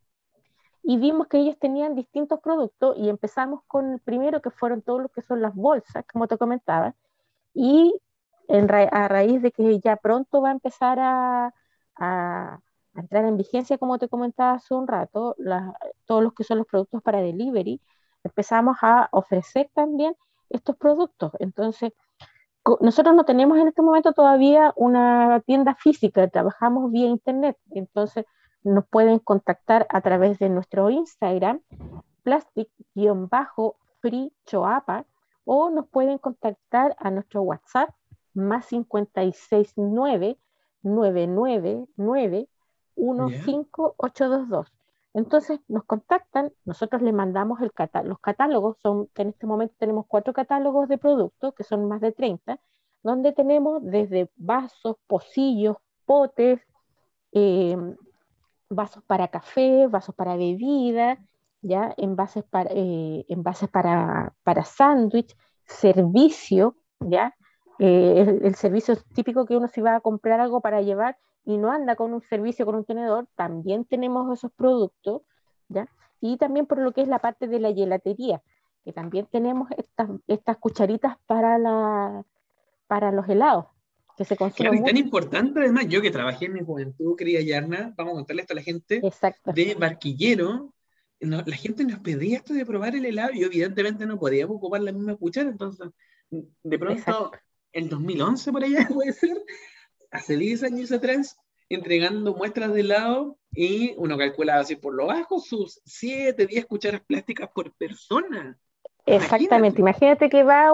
Y 0.83 0.99
vimos 0.99 1.27
que 1.27 1.39
ellos 1.39 1.59
tenían 1.59 1.95
distintos 1.95 2.41
productos 2.41 2.97
y 2.97 3.09
empezamos 3.09 3.61
con 3.67 3.93
el 3.95 4.01
primero, 4.01 4.41
que 4.41 4.51
fueron 4.51 4.83
todos 4.83 5.03
los 5.03 5.11
que 5.11 5.21
son 5.21 5.43
las 5.43 5.55
bolsas, 5.55 6.05
como 6.11 6.29
te 6.29 6.39
comentaba, 6.39 6.95
y 7.53 7.93
a 8.49 9.09
raíz 9.09 9.43
de 9.43 9.51
que 9.51 9.81
ya 9.81 9.97
pronto 9.97 10.41
va 10.41 10.51
a 10.51 10.53
empezar 10.53 10.99
a, 11.01 12.61
entrar 12.97 13.25
en 13.25 13.37
vigencia, 13.37 13.79
como 13.79 13.99
te 13.99 14.09
comentaba 14.09 14.53
hace 14.53 14.75
un 14.75 14.87
rato, 14.87 15.37
todos 16.07 16.23
los 16.23 16.33
que 16.35 16.45
son 16.45 16.59
los 16.59 16.67
productos 16.67 17.03
para 17.03 17.21
delivery, 17.21 17.81
empezamos 18.25 18.77
a 18.83 19.09
ofrecer 19.13 19.71
también 19.75 20.15
estos 20.51 20.77
productos. 20.77 21.33
Entonces, 21.39 21.93
nosotros 22.81 23.15
no 23.15 23.25
tenemos 23.25 23.59
en 23.59 23.69
este 23.69 23.83
momento 23.83 24.13
todavía 24.13 24.73
una 24.77 25.41
tienda 25.47 25.75
física, 25.75 26.27
trabajamos 26.29 26.91
vía 26.91 27.07
internet, 27.07 27.57
entonces 27.71 28.25
nos 28.65 28.85
pueden 28.89 29.21
contactar 29.21 29.87
a 29.91 30.01
través 30.01 30.39
de 30.41 30.49
nuestro 30.49 30.91
Instagram, 30.91 31.61
plastic-free 32.25 33.09
o 35.45 35.71
nos 35.71 35.87
pueden 35.89 36.19
contactar 36.19 36.97
a 36.99 37.11
nuestro 37.11 37.43
WhatsApp, 37.43 37.91
más 38.35 38.67
569 38.67 40.39
999 40.83 42.49
15822. 42.97 44.73
Entonces 45.15 45.61
nos 45.69 45.85
contactan, 45.85 46.53
nosotros 46.67 47.01
les 47.01 47.15
mandamos 47.15 47.61
el 47.63 47.73
los 48.05 48.19
catálogos, 48.19 48.77
son, 48.83 49.09
en 49.15 49.29
este 49.29 49.47
momento 49.47 49.75
tenemos 49.79 50.05
cuatro 50.07 50.35
catálogos 50.35 50.89
de 50.89 50.99
productos, 50.99 51.55
que 51.55 51.65
son 51.65 51.89
más 51.89 52.03
de 52.03 52.13
30, 52.13 52.61
donde 53.03 53.33
tenemos 53.33 53.83
desde 53.83 54.31
vasos, 54.37 54.97
pocillos, 55.07 55.79
potes, 56.05 56.61
em, 57.33 57.97
vasos 58.69 59.03
para 59.05 59.29
café, 59.29 59.87
vasos 59.87 60.15
para 60.15 60.37
bebida, 60.37 61.19
¿ya? 61.63 61.95
envases 61.97 62.45
para, 62.45 62.71
eh, 62.75 63.25
envases 63.29 63.71
para, 63.71 64.35
para 64.43 64.65
sándwich, 64.65 65.35
servicio, 65.65 66.77
¿ya? 67.01 67.35
Eh, 67.79 68.21
el, 68.21 68.45
el, 68.47 68.55
servicio 68.55 68.97
típico 69.15 69.47
que 69.47 69.57
uno 69.57 69.69
si 69.69 69.81
va 69.81 69.97
a 69.97 70.01
comprar 70.01 70.41
algo 70.41 70.61
para 70.61 70.83
llevar, 70.83 71.17
y 71.47 71.57
no 71.57 71.71
anda 71.71 71.97
con 71.97 72.13
un 72.13 72.21
servicio, 72.21 72.67
con 72.67 72.75
un 72.75 72.85
tenedor, 72.85 73.27
también 73.37 73.85
tenemos 73.85 74.37
esos 74.37 74.53
productos, 74.53 75.23
¿ya? 75.69 75.89
Y 76.21 76.37
también 76.37 76.67
por 76.67 76.79
lo 76.79 76.93
que 76.93 77.03
es 77.03 77.09
la 77.09 77.21
parte 77.21 77.47
de 77.47 77.61
la 77.61 77.73
gelatería, 77.73 78.43
que 78.85 78.93
también 78.93 79.27
tenemos 79.31 79.71
estas, 79.79 80.11
estas 80.27 80.59
cucharitas 80.59 81.17
para, 81.27 81.57
la, 81.57 82.25
para 82.89 83.13
los 83.13 83.29
helados, 83.29 83.67
que 84.17 84.25
se 84.25 84.37
consumen. 84.37 84.73
Claro, 84.73 84.85
y 84.85 84.87
tan 84.87 84.97
importante 84.97 85.61
además, 85.61 85.87
yo 85.89 86.03
que 86.03 86.11
trabajé 86.11 86.47
en 86.47 86.55
mi 86.55 86.65
juventud, 86.65 87.17
querida 87.17 87.41
Yarna, 87.41 87.95
vamos 87.97 88.13
a 88.13 88.17
contarle 88.17 88.43
esto 88.43 88.55
a 88.55 88.57
la 88.57 88.63
gente, 88.63 89.01
de 89.45 89.75
barquillero, 89.79 90.73
la 91.21 91.57
gente 91.57 91.85
nos 91.85 92.01
pedía 92.01 92.39
esto 92.39 92.55
de 92.55 92.67
probar 92.67 92.97
el 92.97 93.07
helado 93.07 93.31
y 93.33 93.45
evidentemente 93.45 94.05
no 94.05 94.19
podíamos 94.19 94.57
ocupar 94.57 94.81
la 94.81 94.93
misma 94.93 95.15
cuchara, 95.15 95.49
entonces 95.49 95.89
de 96.31 96.79
pronto, 96.79 97.31
en 97.73 97.85
el 97.85 97.91
2011 97.91 98.53
por 98.53 98.65
allá 98.65 98.89
puede 98.93 99.13
ser, 99.13 99.37
hace 100.11 100.37
10 100.37 100.65
años 100.65 100.93
atrás 100.93 101.39
entregando 101.69 102.35
muestras 102.35 102.73
de 102.73 102.81
helado 102.81 103.39
y 103.53 103.95
uno 103.97 104.17
calcula 104.17 104.59
así 104.59 104.77
por 104.77 104.95
lo 104.95 105.07
bajo 105.07 105.41
sus 105.41 105.81
7, 105.85 106.47
10 106.47 106.67
cucharas 106.67 107.01
plásticas 107.03 107.51
por 107.55 107.73
persona. 107.73 108.59
Exactamente, 109.05 109.81
imagínate, 109.81 110.29
que 110.29 110.43
va 110.43 110.73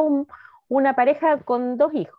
una 0.68 0.94
pareja 0.94 1.38
con 1.38 1.76
dos 1.76 1.94
hijos 1.94 2.18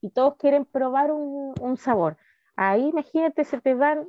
y 0.00 0.10
todos 0.10 0.36
quieren 0.36 0.64
probar 0.64 1.12
un, 1.12 1.76
sabor. 1.76 2.16
Ahí 2.56 2.88
imagínate, 2.88 3.44
se 3.44 3.60
te 3.60 3.74
van, 3.74 4.06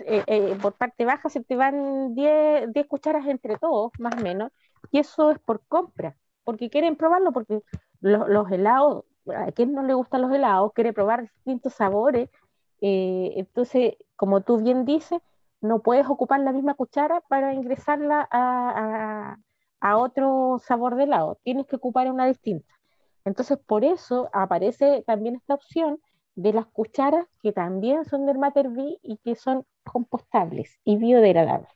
eh, 0.00 0.24
eh, 0.26 0.58
por 0.60 0.72
parte 0.74 1.04
baja, 1.04 1.28
se 1.28 1.42
te 1.42 1.56
van 1.56 2.14
10, 2.14 2.72
10 2.72 2.86
cucharas 2.86 3.26
entre 3.26 3.56
todos, 3.58 3.92
más 3.98 4.14
o 4.14 4.22
menos, 4.22 4.50
y 4.90 4.98
eso 4.98 5.30
es 5.30 5.38
por 5.38 5.62
compra, 5.66 6.16
porque 6.44 6.70
quieren 6.70 6.96
probarlo, 6.96 7.32
porque 7.32 7.62
los, 8.00 8.28
los 8.28 8.50
helados 8.50 9.04
a 9.26 9.52
quien 9.52 9.72
no 9.72 9.82
le 9.82 9.94
gustan 9.94 10.22
los 10.22 10.32
helados, 10.32 10.72
quiere 10.72 10.92
probar 10.92 11.22
distintos 11.22 11.74
sabores. 11.74 12.30
Eh, 12.80 13.32
entonces, 13.36 13.94
como 14.16 14.42
tú 14.42 14.58
bien 14.62 14.84
dices, 14.84 15.20
no 15.60 15.80
puedes 15.80 16.06
ocupar 16.08 16.40
la 16.40 16.52
misma 16.52 16.74
cuchara 16.74 17.20
para 17.28 17.54
ingresarla 17.54 18.26
a, 18.30 19.36
otro 19.96 20.60
sabor 20.62 20.96
de 20.96 21.04
helado, 21.04 21.38
tienes 21.42 21.66
que 21.66 21.76
ocupar 21.76 22.10
una 22.10 22.26
distinta. 22.26 22.72
Entonces, 23.24 23.58
por 23.58 23.84
eso 23.84 24.28
aparece 24.32 25.02
también 25.06 25.36
esta 25.36 25.54
opción 25.54 25.98
de 26.34 26.52
las 26.52 26.66
cucharas 26.66 27.26
que 27.42 27.52
también 27.52 28.04
son 28.04 28.26
del 28.26 28.38
Mater 28.38 28.68
B 28.70 28.98
y 29.02 29.18
que 29.18 29.34
son 29.34 29.64
compostables 29.84 30.78
y 30.84 30.96
biodegradables. 30.96 31.70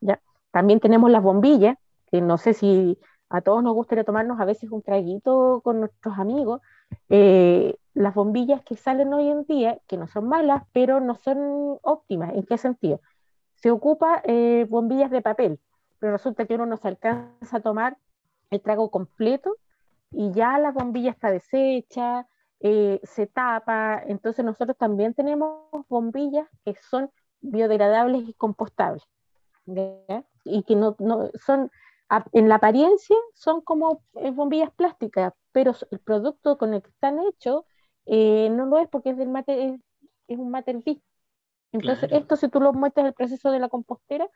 ¿ya? 0.00 0.20
También 0.50 0.80
tenemos 0.80 1.10
las 1.10 1.22
bombillas, 1.22 1.76
que 2.10 2.20
no 2.20 2.38
sé 2.38 2.54
si 2.54 2.98
a 3.30 3.40
todos 3.40 3.62
nos 3.62 3.74
gustaría 3.74 4.04
tomarnos 4.04 4.40
a 4.40 4.44
veces 4.44 4.70
un 4.70 4.82
traguito 4.82 5.60
con 5.64 5.80
nuestros 5.80 6.18
amigos, 6.18 6.60
eh, 7.08 7.76
las 7.94 8.14
bombillas 8.14 8.62
que 8.62 8.76
salen 8.76 9.12
hoy 9.12 9.28
en 9.28 9.44
día, 9.44 9.78
que 9.86 9.96
no 9.96 10.06
son 10.06 10.28
malas, 10.28 10.64
pero 10.72 11.00
no 11.00 11.14
son 11.14 11.78
óptimas. 11.82 12.34
¿En 12.34 12.44
qué 12.44 12.58
sentido? 12.58 13.00
Se 13.56 13.70
ocupa 13.70 14.20
eh, 14.24 14.66
bombillas 14.68 15.10
de 15.10 15.22
papel, 15.22 15.60
pero 15.98 16.12
resulta 16.12 16.46
que 16.46 16.54
uno 16.54 16.66
no 16.66 16.76
se 16.76 16.88
alcanza 16.88 17.56
a 17.56 17.60
tomar 17.60 17.96
el 18.50 18.60
trago 18.60 18.90
completo 18.90 19.56
y 20.10 20.32
ya 20.32 20.58
la 20.58 20.72
bombilla 20.72 21.10
está 21.10 21.30
deshecha, 21.30 22.26
eh, 22.60 23.00
se 23.04 23.26
tapa. 23.26 24.02
Entonces 24.06 24.44
nosotros 24.44 24.76
también 24.76 25.14
tenemos 25.14 25.68
bombillas 25.88 26.48
que 26.64 26.74
son 26.74 27.10
biodegradables 27.40 28.28
y 28.28 28.34
compostables. 28.34 29.04
Y 30.44 30.62
que 30.64 30.76
no, 30.76 30.96
son 31.34 31.70
en 32.32 32.48
la 32.48 32.56
apariencia 32.56 33.16
son 33.32 33.62
como 33.62 34.02
bombillas 34.34 34.70
plásticas, 34.72 35.32
pero 35.54 35.72
el 35.92 36.00
producto 36.00 36.58
con 36.58 36.74
el 36.74 36.82
que 36.82 36.90
están 36.90 37.20
hechos 37.20 37.64
eh, 38.06 38.50
no 38.50 38.66
lo 38.66 38.78
es 38.80 38.88
porque 38.88 39.10
es, 39.10 39.16
del 39.16 39.28
mate, 39.28 39.78
es, 40.26 40.38
un 40.38 40.50
mater 40.50 40.82
Entonces, 41.70 42.10
esto 42.10 42.34
si 42.34 42.48
tú 42.48 42.60
lo 42.60 42.72
muestras 42.72 43.06
el 43.06 43.14
proceso 43.14 43.52
de 43.52 43.60
la 43.60 43.68
compostera, 43.68 44.28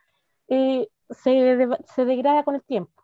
eh, 0.46 0.88
se, 1.10 1.68
se, 1.92 2.04
degrada 2.04 2.44
con 2.44 2.54
el 2.54 2.62
tiempo. 2.62 3.02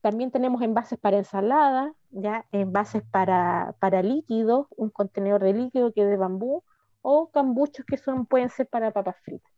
También 0.00 0.30
tenemos 0.30 0.62
envases 0.62 0.96
para 1.00 1.16
ensalada, 1.16 1.92
ya 2.10 2.46
envases 2.52 3.02
para, 3.10 3.74
para 3.80 4.00
líquidos, 4.00 4.68
un 4.76 4.90
contenedor 4.90 5.42
de 5.42 5.54
líquido 5.54 5.92
que 5.92 6.02
es 6.02 6.08
de 6.08 6.16
bambú, 6.16 6.62
o 7.02 7.30
cambuchos 7.32 7.84
que 7.84 7.96
son, 7.96 8.26
pueden 8.26 8.48
ser 8.48 8.68
para 8.68 8.92
papas 8.92 9.16
fritas. 9.24 9.52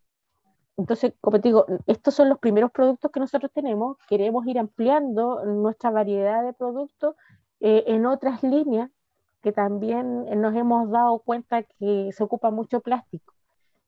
Entonces, 0.78 1.12
como 1.20 1.40
te 1.40 1.48
digo, 1.48 1.66
estos 1.86 2.14
son 2.14 2.30
los 2.30 2.38
primeros 2.38 2.70
productos 2.70 3.10
que 3.10 3.20
nosotros 3.20 3.50
tenemos. 3.52 3.98
Queremos 4.08 4.46
ir 4.46 4.58
ampliando 4.58 5.44
nuestra 5.44 5.90
variedad 5.90 6.42
de 6.42 6.54
productos 6.54 7.16
eh, 7.60 7.84
en 7.86 8.06
otras 8.06 8.42
líneas 8.42 8.90
que 9.42 9.52
también 9.52 10.24
nos 10.40 10.54
hemos 10.54 10.90
dado 10.90 11.18
cuenta 11.20 11.62
que 11.62 12.10
se 12.12 12.22
ocupa 12.22 12.50
mucho 12.50 12.80
plástico. 12.80 13.34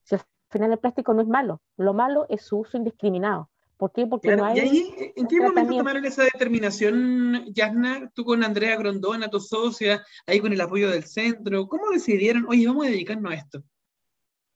Si 0.02 0.14
al 0.14 0.22
final 0.48 0.72
el 0.72 0.78
plástico 0.78 1.12
no 1.14 1.22
es 1.22 1.28
malo, 1.28 1.60
lo 1.76 1.92
malo 1.92 2.26
es 2.28 2.42
su 2.42 2.58
uso 2.58 2.76
indiscriminado. 2.76 3.50
¿Por 3.76 3.92
qué? 3.92 4.06
Porque 4.06 4.36
no 4.36 4.44
hay. 4.44 4.58
¿Y 4.58 4.60
ahí, 4.60 5.12
en 5.16 5.26
qué 5.26 5.40
momento 5.40 5.74
tomaron 5.74 6.04
esa 6.04 6.24
determinación, 6.24 7.46
Yasna? 7.54 8.10
Tú 8.14 8.26
con 8.26 8.44
Andrea 8.44 8.76
Grondona, 8.76 9.28
tu 9.28 9.40
socia, 9.40 10.04
ahí 10.26 10.38
con 10.38 10.52
el 10.52 10.60
apoyo 10.60 10.90
del 10.90 11.04
centro, 11.04 11.66
¿cómo 11.66 11.88
decidieron, 11.90 12.44
oye, 12.46 12.66
vamos 12.66 12.86
a 12.86 12.90
dedicarnos 12.90 13.32
a 13.32 13.36
esto? 13.36 13.62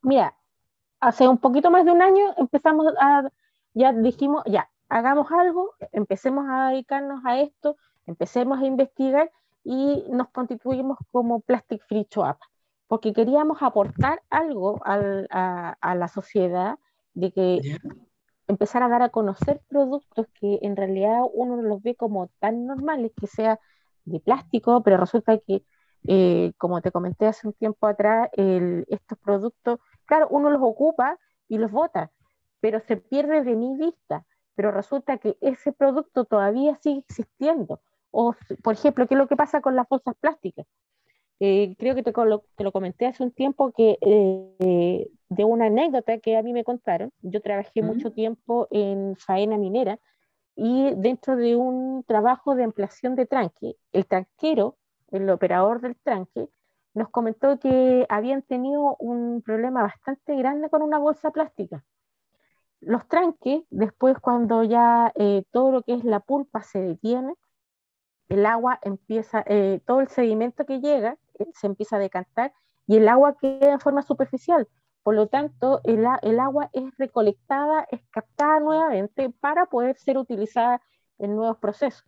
Mira, 0.03 0.37
hace 1.01 1.27
un 1.27 1.39
poquito 1.39 1.71
más 1.71 1.87
de 1.87 1.93
un 1.93 2.03
año 2.03 2.35
empezamos 2.37 2.87
a, 3.01 3.27
ya 3.73 3.95
dijimos, 3.95 4.43
ya, 4.47 4.71
hagamos 4.91 5.33
algo, 5.33 5.73
empecemos 5.93 6.45
a 6.49 6.69
dedicarnos 6.69 7.25
a 7.25 7.41
esto, 7.41 7.77
empecemos 8.07 8.61
a 8.61 8.67
investigar 8.67 9.31
y 9.65 10.05
nos 10.11 10.29
constituimos 10.31 10.99
como 11.11 11.41
Plastic 11.41 11.83
Free 11.87 12.07
Shop, 12.11 12.37
porque 12.87 13.13
queríamos 13.13 13.63
aportar 13.63 14.23
algo 14.31 14.81
a, 14.85 15.95
la 15.95 16.09
sociedad 16.09 16.79
de 17.15 17.33
que 17.33 17.79
empezar 18.47 18.83
a 18.83 18.89
dar 18.89 19.03
a 19.03 19.09
conocer 19.09 19.63
productos 19.69 20.27
que 20.39 20.59
en 20.63 20.77
realidad 20.77 21.21
uno 21.33 21.63
los 21.63 21.83
ve 21.83 21.95
como 21.95 22.29
tan 22.41 22.67
normales, 22.67 23.13
que 23.19 23.27
sea 23.27 23.59
de 24.05 24.21
plástico, 24.21 24.83
pero 24.83 24.99
resulta 24.99 25.39
que, 25.39 25.65
eh, 26.07 26.53
como 26.59 26.83
te 26.83 26.93
comenté 26.93 27.27
hace 27.27 27.47
un 27.47 27.55
tiempo 27.55 27.87
atrás, 27.87 28.29
estos 28.37 29.19
productos 29.19 29.81
Claro, 30.07 30.29
uno 30.31 30.51
los 30.51 30.63
ocupa 30.63 31.19
y 31.49 31.59
los 31.59 31.71
vota, 31.71 32.11
pero 32.61 32.81
se 32.81 32.97
pierde 32.97 33.43
de 33.43 33.57
mi 33.57 33.77
vista. 33.77 34.25
Pero 34.55 34.71
resulta 34.71 35.19
que 35.19 35.37
ese 35.41 35.73
producto 35.73 36.25
todavía 36.25 36.77
sigue 36.77 37.01
existiendo. 37.01 37.81
O, 38.15 38.35
por 38.63 38.75
ejemplo, 38.75 39.07
¿qué 39.09 39.15
es 39.15 39.19
lo 39.19 39.27
que 39.29 39.37
pasa 39.37 39.61
con 39.61 39.75
las 39.77 39.89
bolsas 39.89 40.15
plásticas? 40.21 40.67
Eh, 41.41 41.75
creo 41.79 41.95
que 41.97 42.03
te, 42.05 42.13
lo 42.13 42.73
comenté 42.73 43.07
hace 43.07 43.25
un 43.25 43.33
tiempo 43.33 43.73
que 43.73 43.99
eh, 44.01 45.09
de 45.29 45.45
una 45.45 45.67
anécdota 45.67 46.19
que 46.19 46.37
a 46.37 46.43
mí 46.43 46.53
me 46.53 46.65
contaron. 46.65 47.13
Yo 47.23 47.41
trabajé 47.43 47.83
mucho 47.83 48.13
tiempo 48.13 48.69
en 48.71 49.17
faena 49.17 49.59
minera 49.59 49.99
y 50.55 50.95
dentro 50.95 51.37
de 51.37 51.57
un 51.57 52.05
trabajo 52.07 52.55
de 52.55 52.65
ampliación 52.65 53.17
de 53.17 53.27
tranque, 53.27 53.77
el 53.93 54.07
tranquero, 54.07 54.77
el 55.11 55.29
operador 55.29 55.81
del 55.81 55.97
tranque, 55.97 56.49
nos 56.95 57.09
comentó 57.11 57.59
que 57.59 58.07
habían 58.09 58.43
tenido 58.43 58.97
un 59.01 59.43
problema 59.43 59.83
bastante 59.83 60.37
grande 60.37 60.71
con 60.71 60.83
una 60.83 60.99
bolsa 60.99 61.33
plástica. 61.33 61.85
Los 62.81 63.09
tranques, 63.09 63.65
después 63.71 64.19
cuando 64.21 64.63
ya 64.63 65.13
eh, 65.17 65.43
todo 65.51 65.73
lo 65.73 65.83
que 65.83 65.95
es 65.95 66.05
la 66.05 66.21
pulpa 66.21 66.63
se 66.63 66.81
detiene, 66.81 67.35
el 68.29 68.47
agua 68.47 68.79
empieza, 68.83 69.45
eh, 69.47 69.81
todo 69.87 70.01
el 70.01 70.09
sedimento 70.09 70.65
que 70.65 70.81
llega 70.81 71.19
eh, 71.39 71.47
se 71.55 71.67
empieza 71.67 71.97
a 71.97 71.99
decantar 71.99 72.53
y 72.87 72.97
el 72.97 73.09
agua 73.09 73.37
queda 73.39 73.73
en 73.73 73.81
forma 73.81 74.03
superficial. 74.03 74.69
Por 75.03 75.15
lo 75.15 75.27
tanto, 75.29 75.81
el, 75.85 76.07
agua 76.07 76.71
es 76.73 76.97
recolectada, 76.97 77.87
es 77.91 78.01
captada 78.11 78.59
nuevamente 78.61 79.29
para 79.29 79.67
poder 79.67 79.97
ser 79.99 80.17
utilizada 80.17 80.81
en 81.19 81.37
nuevos 81.37 81.59
procesos. 81.59 82.07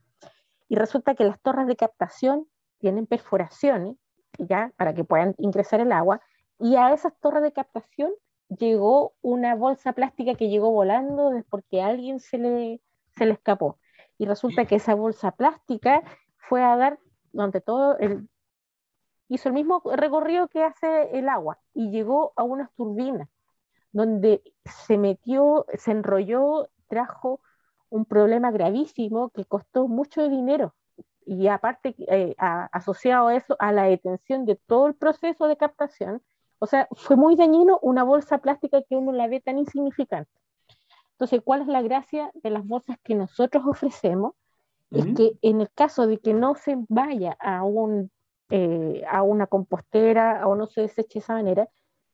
Y 0.69 0.77
resulta 0.77 1.15
que 1.15 1.25
las 1.25 1.41
torres 1.41 1.67
de 1.67 1.77
captación 1.77 2.49
tienen 2.79 3.07
perforaciones, 3.07 3.97
ya, 4.39 4.73
para 4.77 4.95
que 4.95 5.05
puedan 5.05 5.35
ingresar 5.39 5.81
el 5.81 5.93
agua, 5.93 6.21
y 6.59 6.77
a 6.77 6.93
esas 6.95 7.13
torres 7.21 7.43
de 7.43 7.53
captación 7.53 8.13
llegó 8.49 9.15
una 9.21 9.55
bolsa 9.55 9.93
plástica 9.93 10.35
que 10.35 10.49
llegó 10.49 10.71
volando 10.71 11.33
porque 11.51 11.83
a 11.83 11.89
alguien 11.89 12.19
se 12.19 12.39
le, 12.39 12.81
se 13.17 13.27
le 13.27 13.33
escapó. 13.33 13.79
Y 14.19 14.27
resulta 14.27 14.65
que 14.65 14.77
esa 14.77 14.95
bolsa 14.95 15.33
plástica 15.33 16.03
fue 16.49 16.63
a 16.63 16.77
dar, 16.77 16.99
donde 17.33 17.61
todo 17.61 17.99
el, 17.99 18.29
hizo 19.29 19.49
el 19.49 19.55
mismo 19.55 19.83
recorrido 19.85 20.49
que 20.49 20.63
hace 20.63 21.19
el 21.19 21.29
agua 21.29 21.59
y 21.75 21.91
llegó 21.91 22.33
a 22.37 22.43
unas 22.43 22.73
turbinas, 22.75 23.29
donde 23.93 24.43
se 24.65 24.99
metió, 24.99 25.67
se 25.75 25.91
enrolló, 25.91 26.69
trajo 26.89 27.41
un 27.89 28.05
problema 28.05 28.51
gravísimo 28.51 29.31
que 29.31 29.45
costó 29.45 29.89
mucho 29.89 30.29
dinero 30.29 30.75
y 31.27 31.49
aparte 31.49 31.95
eh, 32.09 32.35
asociado 32.39 33.29
a 33.29 33.37
eso 33.37 33.57
a 33.59 33.73
la 33.73 33.85
detención 33.85 34.45
de 34.45 34.55
todo 34.55 34.87
el 34.87 34.95
proceso 34.95 35.49
de 35.49 35.57
captación, 35.57 36.23
o 36.59 36.67
sea, 36.67 36.89
fue 36.93 37.17
muy 37.17 37.37
dañino 37.37 37.79
una 37.83 38.05
bolsa 38.05 38.39
plástica 38.39 38.81
que 38.89 38.97
uno 38.97 39.13
la 39.13 39.27
ve 39.27 39.41
tan 39.41 39.59
insignificante. 39.59 40.31
Entonces, 41.17 41.41
¿cuál 41.43 41.63
es 41.63 41.67
la 41.67 41.81
gracia 41.83 42.31
de 42.35 42.51
las 42.51 42.67
bolsas 42.67 42.99
que 43.03 43.15
nosotros 43.15 43.65
ofrecemos? 43.67 44.35
Es 44.91 45.05
que 45.17 45.33
en 45.43 45.61
el 45.61 45.71
caso 45.73 46.07
de 46.07 46.19
que 46.19 46.33
no 46.33 46.55
se 46.55 46.77
vaya 46.89 47.37
a, 47.41 47.65
un, 47.65 48.13
eh, 48.51 49.03
a 49.11 49.23
una 49.23 49.47
compostera 49.49 50.47
o 50.47 50.55
no 50.55 50.67
se 50.67 50.83
deseche 50.83 51.15
de 51.15 51.19
esa 51.21 51.35
manera, 51.35 51.69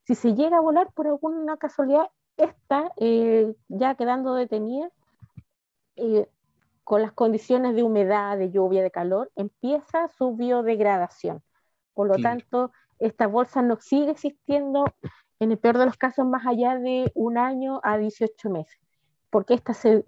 si 0.05 0.15
se 0.15 0.33
llega 0.33 0.57
a 0.57 0.61
volar 0.61 0.91
por 0.93 1.07
alguna 1.07 1.57
casualidad, 1.57 2.07
está 2.37 2.91
eh, 2.97 3.53
ya 3.67 3.95
quedando 3.95 4.33
detenida 4.33 4.89
eh, 5.97 6.27
con 6.83 7.01
las 7.01 7.13
condiciones 7.13 7.75
de 7.75 7.83
humedad, 7.83 8.37
de 8.37 8.51
lluvia, 8.51 8.81
de 8.81 8.91
calor, 8.91 9.31
empieza 9.35 10.07
su 10.09 10.35
biodegradación. 10.35 11.41
Por 11.93 12.07
lo 12.07 12.15
tanto, 12.15 12.71
esta 12.99 13.27
bolsa 13.27 13.61
no 13.61 13.77
sigue 13.79 14.11
existiendo 14.11 14.85
en 15.39 15.51
el 15.51 15.57
peor 15.57 15.77
de 15.77 15.85
los 15.85 15.97
casos 15.97 16.25
más 16.25 16.45
allá 16.45 16.77
de 16.77 17.11
un 17.15 17.37
año 17.37 17.79
a 17.83 17.97
18 17.97 18.49
meses, 18.49 18.79
porque 19.33 19.55
esta 19.55 19.73
se, 19.73 20.03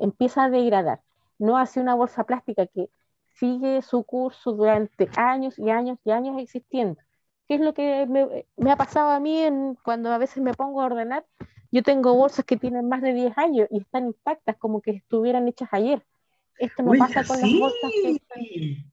empieza 0.00 0.44
a 0.44 0.48
degradar. 0.48 1.00
No 1.40 1.58
hace 1.58 1.80
una 1.80 1.96
bolsa 1.96 2.22
plástica 2.22 2.68
que 2.68 2.88
sigue 3.34 3.82
su 3.82 4.04
curso 4.04 4.52
durante 4.52 5.08
años 5.16 5.58
y 5.58 5.70
años 5.70 5.98
y 6.04 6.12
años 6.12 6.40
existiendo. 6.40 7.00
¿Qué 7.48 7.56
es 7.56 7.60
lo 7.60 7.74
que 7.74 8.06
me, 8.06 8.70
ha 8.70 8.76
pasado 8.76 9.10
a 9.10 9.18
mí 9.18 9.44
cuando 9.82 10.12
a 10.12 10.18
veces 10.18 10.40
me 10.40 10.54
pongo 10.54 10.82
a 10.82 10.84
ordenar? 10.84 11.26
Yo 11.72 11.82
tengo 11.82 12.14
bolsas 12.14 12.44
que 12.44 12.56
tienen 12.56 12.88
más 12.88 13.02
de 13.02 13.12
10 13.12 13.36
años 13.38 13.66
y 13.72 13.80
están 13.80 14.06
intactas 14.06 14.56
como 14.56 14.80
que 14.80 14.92
estuvieran 14.92 15.48
hechas 15.48 15.70
ayer. 15.72 16.06
Esto 16.56 16.84
no 16.84 16.92
pasa 16.92 17.24
con 17.24 17.40
las 17.40 17.50
bolsas 17.52 17.90
que 18.04 18.84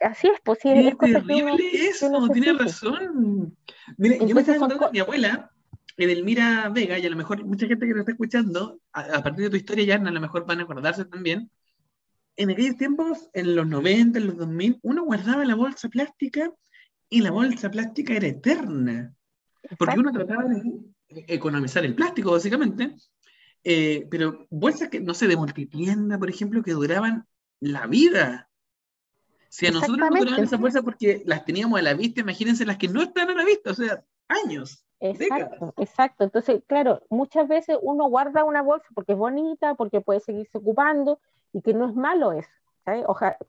así 0.00 0.28
es, 0.28 0.40
pues 0.42 0.58
es 0.62 0.98
terrible 0.98 1.54
eso, 1.72 2.28
tiene 2.32 2.54
razón. 2.54 3.56
Mire, 3.98 4.26
yo 4.26 4.34
me 4.34 4.40
estaba 4.40 4.58
contando 4.58 4.84
con 4.84 4.92
mi 4.92 5.00
abuela, 5.00 5.51
Edelmira 5.96 6.68
Vega, 6.68 6.98
y 6.98 7.06
a 7.06 7.10
lo 7.10 7.16
mejor 7.16 7.44
mucha 7.44 7.66
gente 7.66 7.86
que 7.86 7.92
nos 7.92 8.00
está 8.00 8.12
escuchando, 8.12 8.80
a, 8.92 9.22
partir 9.22 9.44
de 9.44 9.50
tu 9.50 9.56
historia 9.56 9.84
ya 9.84 9.94
a 9.96 10.10
lo 10.10 10.20
mejor 10.20 10.46
van 10.46 10.60
a 10.60 10.62
acordarse 10.64 11.04
también. 11.04 11.50
En 12.36 12.50
aquellos 12.50 12.76
tiempos, 12.76 13.28
en 13.34 13.54
los 13.54 13.66
90, 13.66 14.18
en 14.18 14.26
los 14.26 14.36
2000, 14.38 14.80
uno 14.82 15.04
guardaba 15.04 15.44
la 15.44 15.54
bolsa 15.54 15.88
plástica 15.88 16.50
y 17.08 17.20
la 17.20 17.30
bolsa 17.30 17.70
plástica 17.70 18.14
era 18.14 18.28
eterna. 18.28 19.14
Porque 19.78 20.00
uno 20.00 20.12
trataba 20.12 20.44
de 20.44 20.62
economizar 21.08 21.84
el 21.84 21.94
plástico, 21.94 22.32
básicamente. 22.32 22.96
Eh, 23.64 24.06
pero 24.10 24.46
bolsas 24.50 24.88
que, 24.88 25.00
no 25.00 25.14
sé, 25.14 25.28
de 25.28 25.36
multitienda, 25.36 26.18
por 26.18 26.30
ejemplo, 26.30 26.62
que 26.62 26.72
duraban 26.72 27.26
la 27.60 27.86
vida. 27.86 28.50
Si 29.48 29.66
a 29.66 29.70
nosotros 29.70 29.98
nos 29.98 30.18
duraban 30.18 30.44
esa 30.44 30.58
fuerza 30.58 30.82
porque 30.82 31.22
las 31.26 31.44
teníamos 31.44 31.78
a 31.78 31.82
la 31.82 31.94
vista, 31.94 32.22
imagínense 32.22 32.64
las 32.64 32.78
que 32.78 32.88
no 32.88 33.02
están 33.02 33.28
a 33.30 33.34
la 33.34 33.44
vista, 33.44 33.70
o 33.70 33.74
sea, 33.74 34.02
años. 34.28 34.84
Exacto, 35.02 35.74
exacto. 35.78 36.24
Entonces, 36.24 36.62
claro, 36.66 37.02
muchas 37.10 37.48
veces 37.48 37.76
uno 37.82 38.08
guarda 38.08 38.44
una 38.44 38.62
bolsa 38.62 38.86
porque 38.94 39.12
es 39.12 39.18
bonita, 39.18 39.74
porque 39.74 40.00
puede 40.00 40.20
seguirse 40.20 40.58
ocupando 40.58 41.18
y 41.52 41.60
que 41.60 41.74
no 41.74 41.88
es 41.88 41.94
malo 41.94 42.32
eso, 42.32 42.50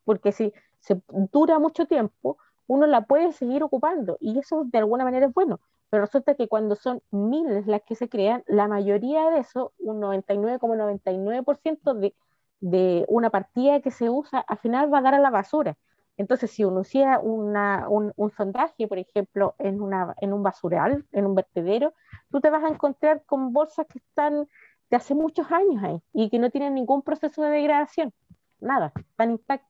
porque 0.04 0.32
si 0.32 0.52
se 0.80 1.00
dura 1.32 1.60
mucho 1.60 1.86
tiempo, 1.86 2.38
uno 2.68 2.88
la 2.88 3.02
puede 3.02 3.32
seguir 3.34 3.62
ocupando 3.64 4.18
y 4.20 4.40
eso 4.40 4.64
de 4.66 4.80
alguna 4.80 5.04
manera 5.04 5.28
es 5.28 5.34
bueno. 5.34 5.60
Pero 5.90 6.06
resulta 6.06 6.34
que 6.34 6.48
cuando 6.48 6.76
son 6.76 7.04
miles 7.12 7.68
las 7.68 7.84
que 7.84 7.94
se 7.94 8.10
crean, 8.10 8.44
la 8.48 8.68
mayoría 8.68 9.30
de 9.30 9.40
eso, 9.40 9.74
un 9.78 10.02
99,99% 10.02 11.94
de, 11.94 12.16
de 12.62 13.06
una 13.08 13.30
partida 13.30 13.80
que 13.82 13.92
se 13.92 14.10
usa, 14.10 14.40
al 14.40 14.58
final 14.58 14.92
va 14.92 14.98
a 14.98 15.02
dar 15.04 15.14
a 15.14 15.20
la 15.20 15.30
basura. 15.30 15.78
Entonces, 16.18 16.52
si 16.52 16.64
uno 16.64 16.82
hiciera 16.82 17.20
un, 17.20 17.56
un, 18.16 18.32
sondaje, 18.32 18.88
por 18.88 19.00
ejemplo, 19.00 19.56
en, 19.58 19.82
una, 19.82 20.14
en 20.22 20.32
un 20.32 20.44
basural, 20.44 21.06
en 21.12 21.26
un 21.26 21.34
vertedero, 21.34 21.94
tú 22.30 22.40
te 22.40 22.52
vas 22.52 22.64
a 22.64 22.68
encontrar 22.68 23.24
con 23.26 23.52
bolsas 23.52 23.88
que 23.88 23.98
están 23.98 24.48
de 24.90 24.98
hace 24.98 25.16
muchos 25.16 25.52
años 25.52 25.84
ahí 25.84 26.00
y 26.14 26.30
que 26.30 26.38
no 26.38 26.52
tienen 26.52 26.76
ningún 26.76 27.02
proceso 27.02 27.42
de 27.42 27.50
degradación. 27.50 28.14
Nada, 28.60 28.94
están 28.96 29.32
intactas. 29.32 29.70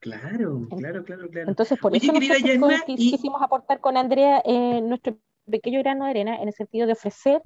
Claro, 0.00 0.66
claro, 0.76 1.04
claro, 1.04 1.28
claro. 1.28 1.48
Entonces, 1.48 1.78
por 1.78 1.94
eso 1.96 2.12
nosotros 2.12 2.82
quisimos 2.84 3.42
aportar 3.42 3.80
con 3.80 3.96
Andrea 3.96 4.42
eh, 4.44 4.80
nuestro 4.80 5.16
pequeño 5.48 5.80
grano 5.80 6.04
de 6.04 6.10
arena 6.10 6.36
en 6.36 6.48
el 6.48 6.54
sentido 6.54 6.86
de 6.86 6.92
ofrecer 6.92 7.40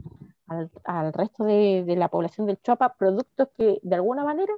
al, 0.46 0.70
al 0.84 1.12
resto 1.12 1.44
de, 1.44 1.84
de 1.86 1.96
la 1.96 2.08
población 2.08 2.46
del 2.46 2.60
Chopa 2.60 2.94
productos 2.94 3.48
que 3.56 3.78
de 3.82 3.94
alguna 3.94 4.24
manera 4.24 4.52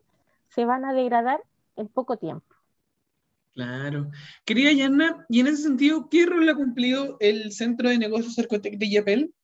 se 0.48 0.64
van 0.64 0.84
a 0.84 0.92
degradar 0.92 1.40
en 1.76 1.88
poco 1.88 2.16
tiempo. 2.16 2.54
Claro. 3.52 4.10
Querida 4.44 4.72
Yanna, 4.72 5.26
y 5.28 5.40
en 5.40 5.46
ese 5.48 5.64
sentido, 5.64 6.08
¿qué 6.08 6.24
rol 6.24 6.48
ha 6.48 6.54
cumplido 6.54 7.16
el 7.20 7.52
Centro 7.52 7.90
de 7.90 7.98
Negocios 7.98 8.34
Cercotec 8.34 8.78
de 8.78 8.90
Yapel? 8.90 9.34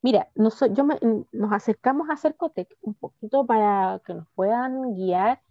Mira, 0.00 0.28
nos, 0.34 0.60
yo 0.60 0.86
nos 1.32 1.52
acercamos 1.52 2.08
a 2.08 2.16
Cercotec 2.16 2.68
un 2.80 2.94
poquito 2.94 3.44
para 3.44 4.00
que 4.06 4.14
nos 4.14 4.28
puedan 4.34 4.94
guiar 4.94 5.42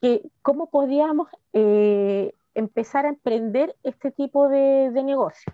que 0.00 0.22
cómo 0.42 0.70
podíamos 0.70 1.28
eh, 1.52 2.32
empezar 2.54 3.06
a 3.06 3.10
emprender 3.10 3.76
este 3.82 4.10
tipo 4.10 4.48
de, 4.48 4.90
negocio. 5.04 5.52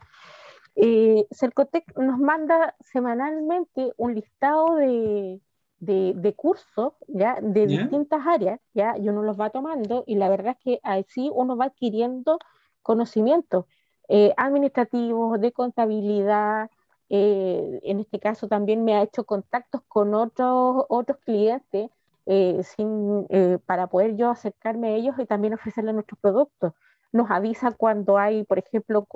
Eh, 0.77 1.27
Cercotec 1.33 1.97
nos 1.99 2.19
manda 2.19 2.77
semanalmente 2.81 3.93
un 3.97 4.15
listado 4.15 4.77
de, 4.77 5.41
de, 5.79 6.35
cursos, 6.37 6.95
¿ya? 7.07 7.39
De 7.41 7.67
distintas 7.67 8.27
áreas, 8.27 8.61
¿ya? 8.75 8.97
Y 8.99 9.09
uno 9.09 9.23
los 9.23 9.39
va 9.39 9.51
tomando 9.51 10.05
y 10.07 10.17
la 10.17 10.29
verdad 10.29 10.57
es 10.59 10.65
que 10.65 10.81
así 10.83 11.31
uno 11.35 11.57
va 11.57 11.67
adquiriendo 11.67 12.39
conocimientos 12.83 13.67
eh, 14.09 14.33
administrativos, 14.37 15.41
de 15.41 15.53
contabilidad, 15.53 16.71
eh, 17.09 17.81
en 17.83 18.01
este 18.01 18.19
caso 18.19 18.49
también 18.49 18.85
me 18.85 18.95
ha 18.95 19.03
hecho 19.03 19.25
contactos 19.25 19.83
con 19.89 20.15
otros, 20.15 20.85
otros 20.89 21.19
clientes 21.25 21.91
eh, 22.27 22.61
sin, 22.63 23.27
para 23.67 23.87
poder 23.89 24.17
yo 24.17 24.31
acercarme 24.31 24.89
a 24.89 24.91
ellos 24.93 25.15
y 25.19 25.27
también 25.27 25.55
ofrecerles 25.55 25.95
nuestros 25.95 26.19
productos. 26.21 26.73
Nos 27.13 27.31
avisa 27.31 27.73
cuando 27.73 28.19
hay, 28.19 28.45
por 28.45 28.59
ejemplo, 28.59 29.07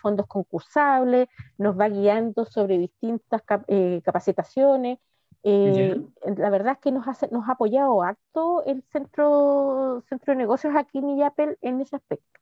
fondos 0.00 0.26
concursables, 0.26 1.28
nos 1.58 1.78
va 1.78 1.88
guiando 1.88 2.44
sobre 2.44 2.78
distintas 2.78 3.42
capacitaciones, 3.42 4.98
eh, 5.46 6.00
la 6.38 6.48
verdad 6.48 6.72
es 6.72 6.78
que 6.78 6.90
nos, 6.90 7.06
nos 7.30 7.48
ha 7.48 7.52
apoyado 7.52 8.02
acto 8.02 8.64
el 8.64 8.82
centro, 8.90 10.02
centro 10.08 10.32
de 10.32 10.38
negocios 10.38 10.74
aquí 10.74 10.98
en 10.98 11.10
Illapel 11.10 11.58
en 11.60 11.82
ese 11.82 11.96
aspecto. 11.96 12.40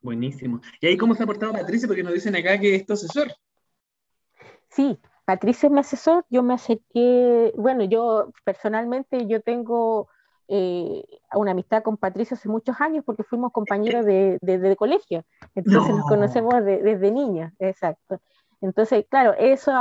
Buenísimo. 0.00 0.62
¿Y 0.80 0.86
ahí 0.86 0.96
cómo 0.96 1.14
se 1.14 1.22
ha 1.22 1.26
portado 1.26 1.52
Patricia? 1.52 1.86
Porque 1.86 2.02
nos 2.02 2.14
dicen 2.14 2.34
acá 2.34 2.58
que 2.58 2.74
es 2.74 2.86
tu 2.86 2.94
asesor. 2.94 3.28
Sí, 4.70 4.98
Patricia 5.26 5.66
es 5.66 5.72
mi 5.72 5.80
asesor. 5.80 6.24
Yo 6.30 6.42
me 6.42 6.54
acerqué, 6.54 7.52
bueno, 7.56 7.84
yo 7.84 8.32
personalmente 8.42 9.26
yo 9.26 9.42
tengo 9.42 10.08
eh, 10.48 11.04
una 11.34 11.50
amistad 11.50 11.82
con 11.82 11.98
Patricia 11.98 12.36
hace 12.36 12.48
muchos 12.48 12.80
años 12.80 13.04
porque 13.04 13.22
fuimos 13.22 13.52
compañeros 13.52 14.04
de, 14.06 14.38
de, 14.40 14.76
colegio. 14.76 15.24
Entonces 15.54 15.94
nos 15.94 16.06
conocemos 16.08 16.54
desde 16.64 17.12
niños, 17.12 17.52
exacto. 17.58 18.18
Entonces, 18.62 19.04
claro, 19.10 19.34
eso 19.38 19.72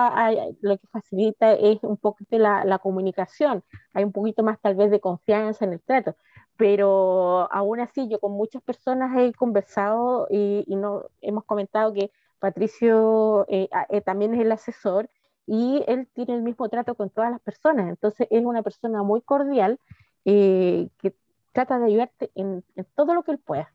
lo 0.62 0.78
que 0.78 0.88
facilita 0.88 1.54
es 1.54 1.78
un 1.84 1.98
poquito 1.98 2.38
la, 2.40 2.66
la, 2.66 2.80
comunicación, 2.80 3.64
hay 3.94 4.04
un 4.04 4.12
poquito 4.12 4.42
más 4.42 4.60
tal 4.60 4.76
vez 4.76 4.90
de 4.90 5.00
confianza 5.00 5.66
en 5.66 5.74
el 5.74 5.82
trato, 5.82 6.16
pero 6.58 7.48
aún 7.54 7.80
así 7.80 8.08
yo 8.10 8.20
con 8.20 8.32
muchas 8.32 8.64
personas 8.64 9.16
he 9.18 9.34
conversado 9.34 10.28
y, 10.32 10.66
no, 10.68 11.06
hemos 11.22 11.46
comentado 11.46 11.94
que 11.94 12.12
Patricio 12.40 13.46
eh, 13.50 13.70
eh, 13.90 14.02
también 14.02 14.34
es 14.34 14.42
el 14.42 14.52
asesor 14.52 15.12
y 15.46 15.84
él 15.88 16.08
tiene 16.14 16.34
el 16.34 16.42
mismo 16.42 16.68
trato 16.68 16.96
con 16.96 17.12
todas 17.12 17.30
las 17.30 17.42
personas, 17.42 17.88
entonces 17.88 18.28
es 18.32 18.44
una 18.44 18.64
persona 18.64 19.04
muy 19.04 19.22
cordial 19.22 19.80
eh, 20.26 20.90
que 21.00 21.14
trata 21.52 21.78
de 21.78 21.86
ayudarte 21.86 22.32
en, 22.34 22.64
en, 22.76 22.88
todo 22.96 23.14
lo 23.14 23.22
que 23.22 23.32
él 23.32 23.40
pueda. 23.40 23.72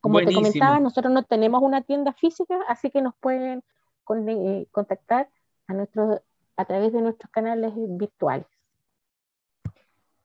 Como 0.00 0.18
te 0.18 0.34
comentaba, 0.34 0.80
nosotros 0.80 1.12
no 1.12 1.22
tenemos 1.22 1.62
una 1.62 1.82
tienda 1.82 2.12
física, 2.12 2.58
así 2.66 2.90
que 2.90 3.02
nos 3.02 3.14
pueden 3.14 3.62
contactar 4.04 5.28
a, 5.68 5.74
nuestros, 5.74 6.20
a 6.56 6.64
través 6.64 6.92
de 6.92 7.02
nuestros 7.02 7.30
canales 7.30 7.72
virtuales. 7.76 8.46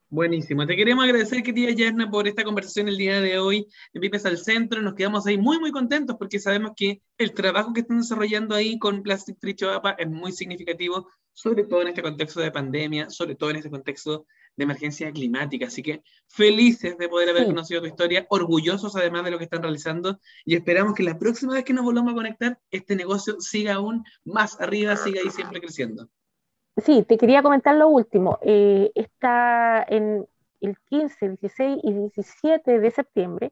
Buenísimo. 0.10 0.66
Te 0.66 0.78
queremos 0.78 1.04
agradecer, 1.04 1.44
querida 1.44 1.72
Yerna, 1.72 2.10
por 2.10 2.30
esta 2.30 2.46
conversación 2.46 2.88
el 2.88 2.98
día 2.98 3.20
de 3.20 3.40
hoy 3.40 3.68
en 3.92 4.02
Pipes 4.02 4.26
al 4.26 4.38
Centro. 4.38 4.82
Nos 4.82 4.94
quedamos 4.94 5.28
ahí 5.28 5.38
muy, 5.38 5.60
muy 5.60 5.72
contentos 5.72 6.16
porque 6.18 6.40
sabemos 6.40 6.72
que 6.78 7.02
el 7.18 7.34
trabajo 7.34 7.74
que 7.74 7.82
están 7.82 7.98
desarrollando 7.98 8.56
ahí 8.56 8.80
con 8.80 9.04
Plastic 9.04 9.38
Tree 9.38 9.54
Choapa 9.54 9.92
es 10.00 10.08
muy 10.08 10.32
significativo, 10.32 11.10
sobre 11.34 11.66
todo 11.66 11.82
en 11.82 11.90
este 11.90 12.02
contexto 12.02 12.40
de 12.40 12.52
pandemia, 12.52 13.10
sobre 13.10 13.36
todo 13.36 13.50
en 13.50 13.58
este 13.58 13.70
contexto 13.70 14.26
de 14.56 14.64
emergencia 14.64 15.12
climática. 15.12 15.68
Así 15.68 15.84
que 15.84 16.02
felices 16.30 16.98
de 16.98 17.10
poder 17.10 17.28
haber 17.28 17.46
conocido 17.46 17.82
tu 17.82 17.88
historia, 17.88 18.26
orgullosos 18.30 18.96
además 18.96 19.26
de 19.26 19.32
lo 19.32 19.38
que 19.38 19.44
están 19.44 19.62
realizando 19.62 20.22
y 20.46 20.56
esperamos 20.56 20.94
que 20.94 21.04
la 21.04 21.20
próxima 21.20 21.56
vez 21.56 21.66
que 21.66 21.74
nos 21.74 21.84
volvamos 21.84 22.14
a 22.14 22.16
conectar, 22.16 22.58
este 22.72 22.96
negocio 22.96 23.42
siga 23.42 23.74
aún 23.74 24.06
más 24.24 24.62
arriba, 24.62 24.96
siga 24.96 25.20
ahí 25.22 25.32
siempre 25.32 25.60
creciendo. 25.60 26.10
Sí, 26.78 27.04
te 27.04 27.18
quería 27.18 27.42
comentar 27.42 27.76
lo 27.76 27.90
último. 27.90 28.38
Eh, 28.42 28.92
está 28.96 29.84
en 29.88 30.28
el 30.62 30.78
15, 30.90 31.30
16 31.30 31.80
y 31.84 31.94
17 31.94 32.80
de 32.80 32.92
septiembre, 32.92 33.52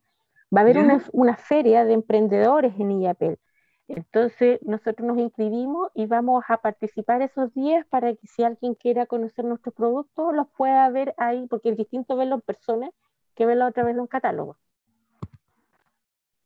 va 0.56 0.62
a 0.62 0.64
haber 0.64 0.78
una, 0.78 1.04
una, 1.12 1.36
feria 1.36 1.86
de 1.86 1.94
emprendedores 1.94 2.74
en 2.80 2.92
Illapel. 2.92 3.40
Entonces, 3.88 4.60
nosotros 4.64 5.08
nos 5.08 5.18
inscribimos 5.20 5.90
y 5.94 6.08
vamos 6.08 6.44
a 6.50 6.58
participar 6.58 7.22
esos 7.22 7.54
días 7.54 7.86
para 7.88 8.14
que 8.16 8.28
si 8.28 8.44
alguien 8.44 8.76
quiera 8.76 9.06
conocer 9.06 9.46
nuestros 9.46 9.76
productos, 9.76 10.34
los 10.36 10.48
pueda 10.58 10.90
ver 10.90 11.14
ahí, 11.18 11.48
porque 11.48 11.70
es 11.70 11.78
distinto 11.78 12.16
verlo 12.16 12.36
en 12.36 12.42
persona 12.42 12.90
que 13.36 13.46
verlo 13.46 13.68
otra 13.68 13.84
vez 13.84 13.94
en 13.96 14.02
un 14.02 14.08
catálogo. 14.08 14.58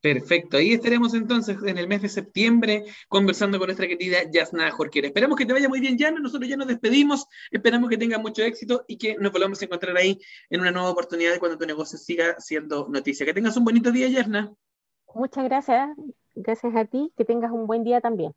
Perfecto, 0.00 0.56
ahí 0.56 0.72
estaremos 0.72 1.12
entonces 1.12 1.58
en 1.62 1.76
el 1.76 1.86
mes 1.86 2.00
de 2.00 2.08
septiembre 2.08 2.84
conversando 3.06 3.58
con 3.58 3.66
nuestra 3.66 3.86
querida 3.86 4.18
Yasna 4.30 4.70
Jorquera. 4.70 5.06
Esperamos 5.06 5.36
que 5.36 5.44
te 5.44 5.52
vaya 5.52 5.68
muy 5.68 5.80
bien, 5.80 5.98
Yana. 5.98 6.20
Nosotros 6.20 6.48
ya 6.48 6.56
nos 6.56 6.68
despedimos. 6.68 7.26
Esperamos 7.50 7.90
que 7.90 7.98
tengas 7.98 8.18
mucho 8.18 8.42
éxito 8.42 8.84
y 8.88 8.96
que 8.96 9.16
nos 9.16 9.30
volvamos 9.30 9.60
a 9.60 9.64
encontrar 9.66 9.94
ahí 9.98 10.18
en 10.48 10.62
una 10.62 10.70
nueva 10.70 10.90
oportunidad 10.90 11.38
cuando 11.38 11.58
tu 11.58 11.66
negocio 11.66 11.98
siga 11.98 12.40
siendo 12.40 12.88
noticia. 12.88 13.26
Que 13.26 13.34
tengas 13.34 13.58
un 13.58 13.64
bonito 13.64 13.92
día, 13.92 14.08
Yasna. 14.08 14.54
Muchas 15.14 15.44
gracias. 15.44 15.90
Gracias 16.34 16.74
a 16.74 16.86
ti. 16.86 17.12
Que 17.14 17.26
tengas 17.26 17.52
un 17.52 17.66
buen 17.66 17.84
día 17.84 18.00
también. 18.00 18.32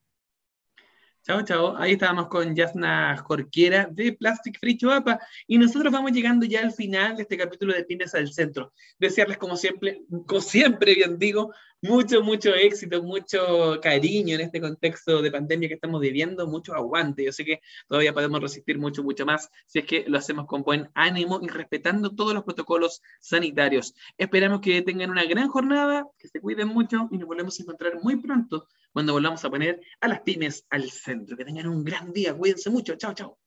Chao, 1.26 1.42
chao. 1.46 1.78
Ahí 1.78 1.94
estábamos 1.94 2.28
con 2.28 2.54
Yasna 2.54 3.16
Jorquiera 3.16 3.88
de 3.90 4.12
Plastic 4.12 4.60
Free 4.60 4.76
Choapa 4.76 5.22
y 5.48 5.58
nosotros 5.58 5.94
vamos 5.94 6.12
llegando 6.12 6.46
ya 6.46 6.60
al 6.60 6.74
final 6.74 7.16
de 7.16 7.22
este 7.22 7.38
capítulo 7.38 7.74
de 7.74 7.86
Pymes 7.86 8.14
al 8.14 8.34
Centro. 8.34 8.74
Desearles 9.00 9.38
como 9.38 9.56
siempre, 9.56 10.02
como 10.28 10.42
siempre 10.42 10.96
bien 10.96 11.18
digo, 11.18 11.54
mucho, 11.82 12.24
mucho 12.24 12.54
éxito, 12.54 13.02
mucho 13.04 13.80
cariño 13.82 14.36
en 14.36 14.42
este 14.42 14.60
contexto 14.60 15.22
de 15.22 15.32
pandemia 15.32 15.70
que 15.70 15.76
estamos 15.76 16.02
viviendo, 16.02 16.46
mucho 16.46 16.74
aguante. 16.74 17.24
Yo 17.24 17.32
sé 17.32 17.46
que 17.46 17.62
todavía 17.88 18.14
podemos 18.14 18.42
resistir 18.42 18.78
mucho, 18.78 19.02
mucho 19.02 19.26
más 19.26 19.50
si 19.66 19.80
es 19.80 19.86
que 19.86 20.04
lo 20.06 20.18
hacemos 20.18 20.46
con 20.46 20.64
buen 20.64 20.90
ánimo 20.94 21.40
y 21.42 21.48
respetando 21.48 22.14
todos 22.14 22.34
los 22.34 22.44
protocolos 22.44 23.02
sanitarios. 23.22 23.96
Esperamos 24.18 24.60
que 24.60 24.82
tengan 24.82 25.10
una 25.10 25.24
gran 25.24 25.48
jornada, 25.48 26.06
que 26.18 26.28
se 26.28 26.42
cuiden 26.42 26.68
mucho 26.68 27.08
y 27.12 27.18
nos 27.18 27.30
volvemos 27.30 27.58
a 27.58 27.64
encontrar 27.64 28.02
muy 28.02 28.18
pronto 28.18 28.68
cuando 28.94 29.14
volvamos 29.14 29.44
a 29.44 29.50
poner 29.50 29.82
a 30.00 30.08
las 30.08 30.22
pymes 30.22 30.66
al 30.70 30.90
centro. 30.90 31.36
Que 31.36 31.44
tengan 31.44 31.68
un 31.68 31.84
gran 31.84 32.14
día, 32.14 32.34
cuídense 32.36 32.70
mucho, 32.70 32.96
chao, 32.96 33.14
chao. 33.14 33.43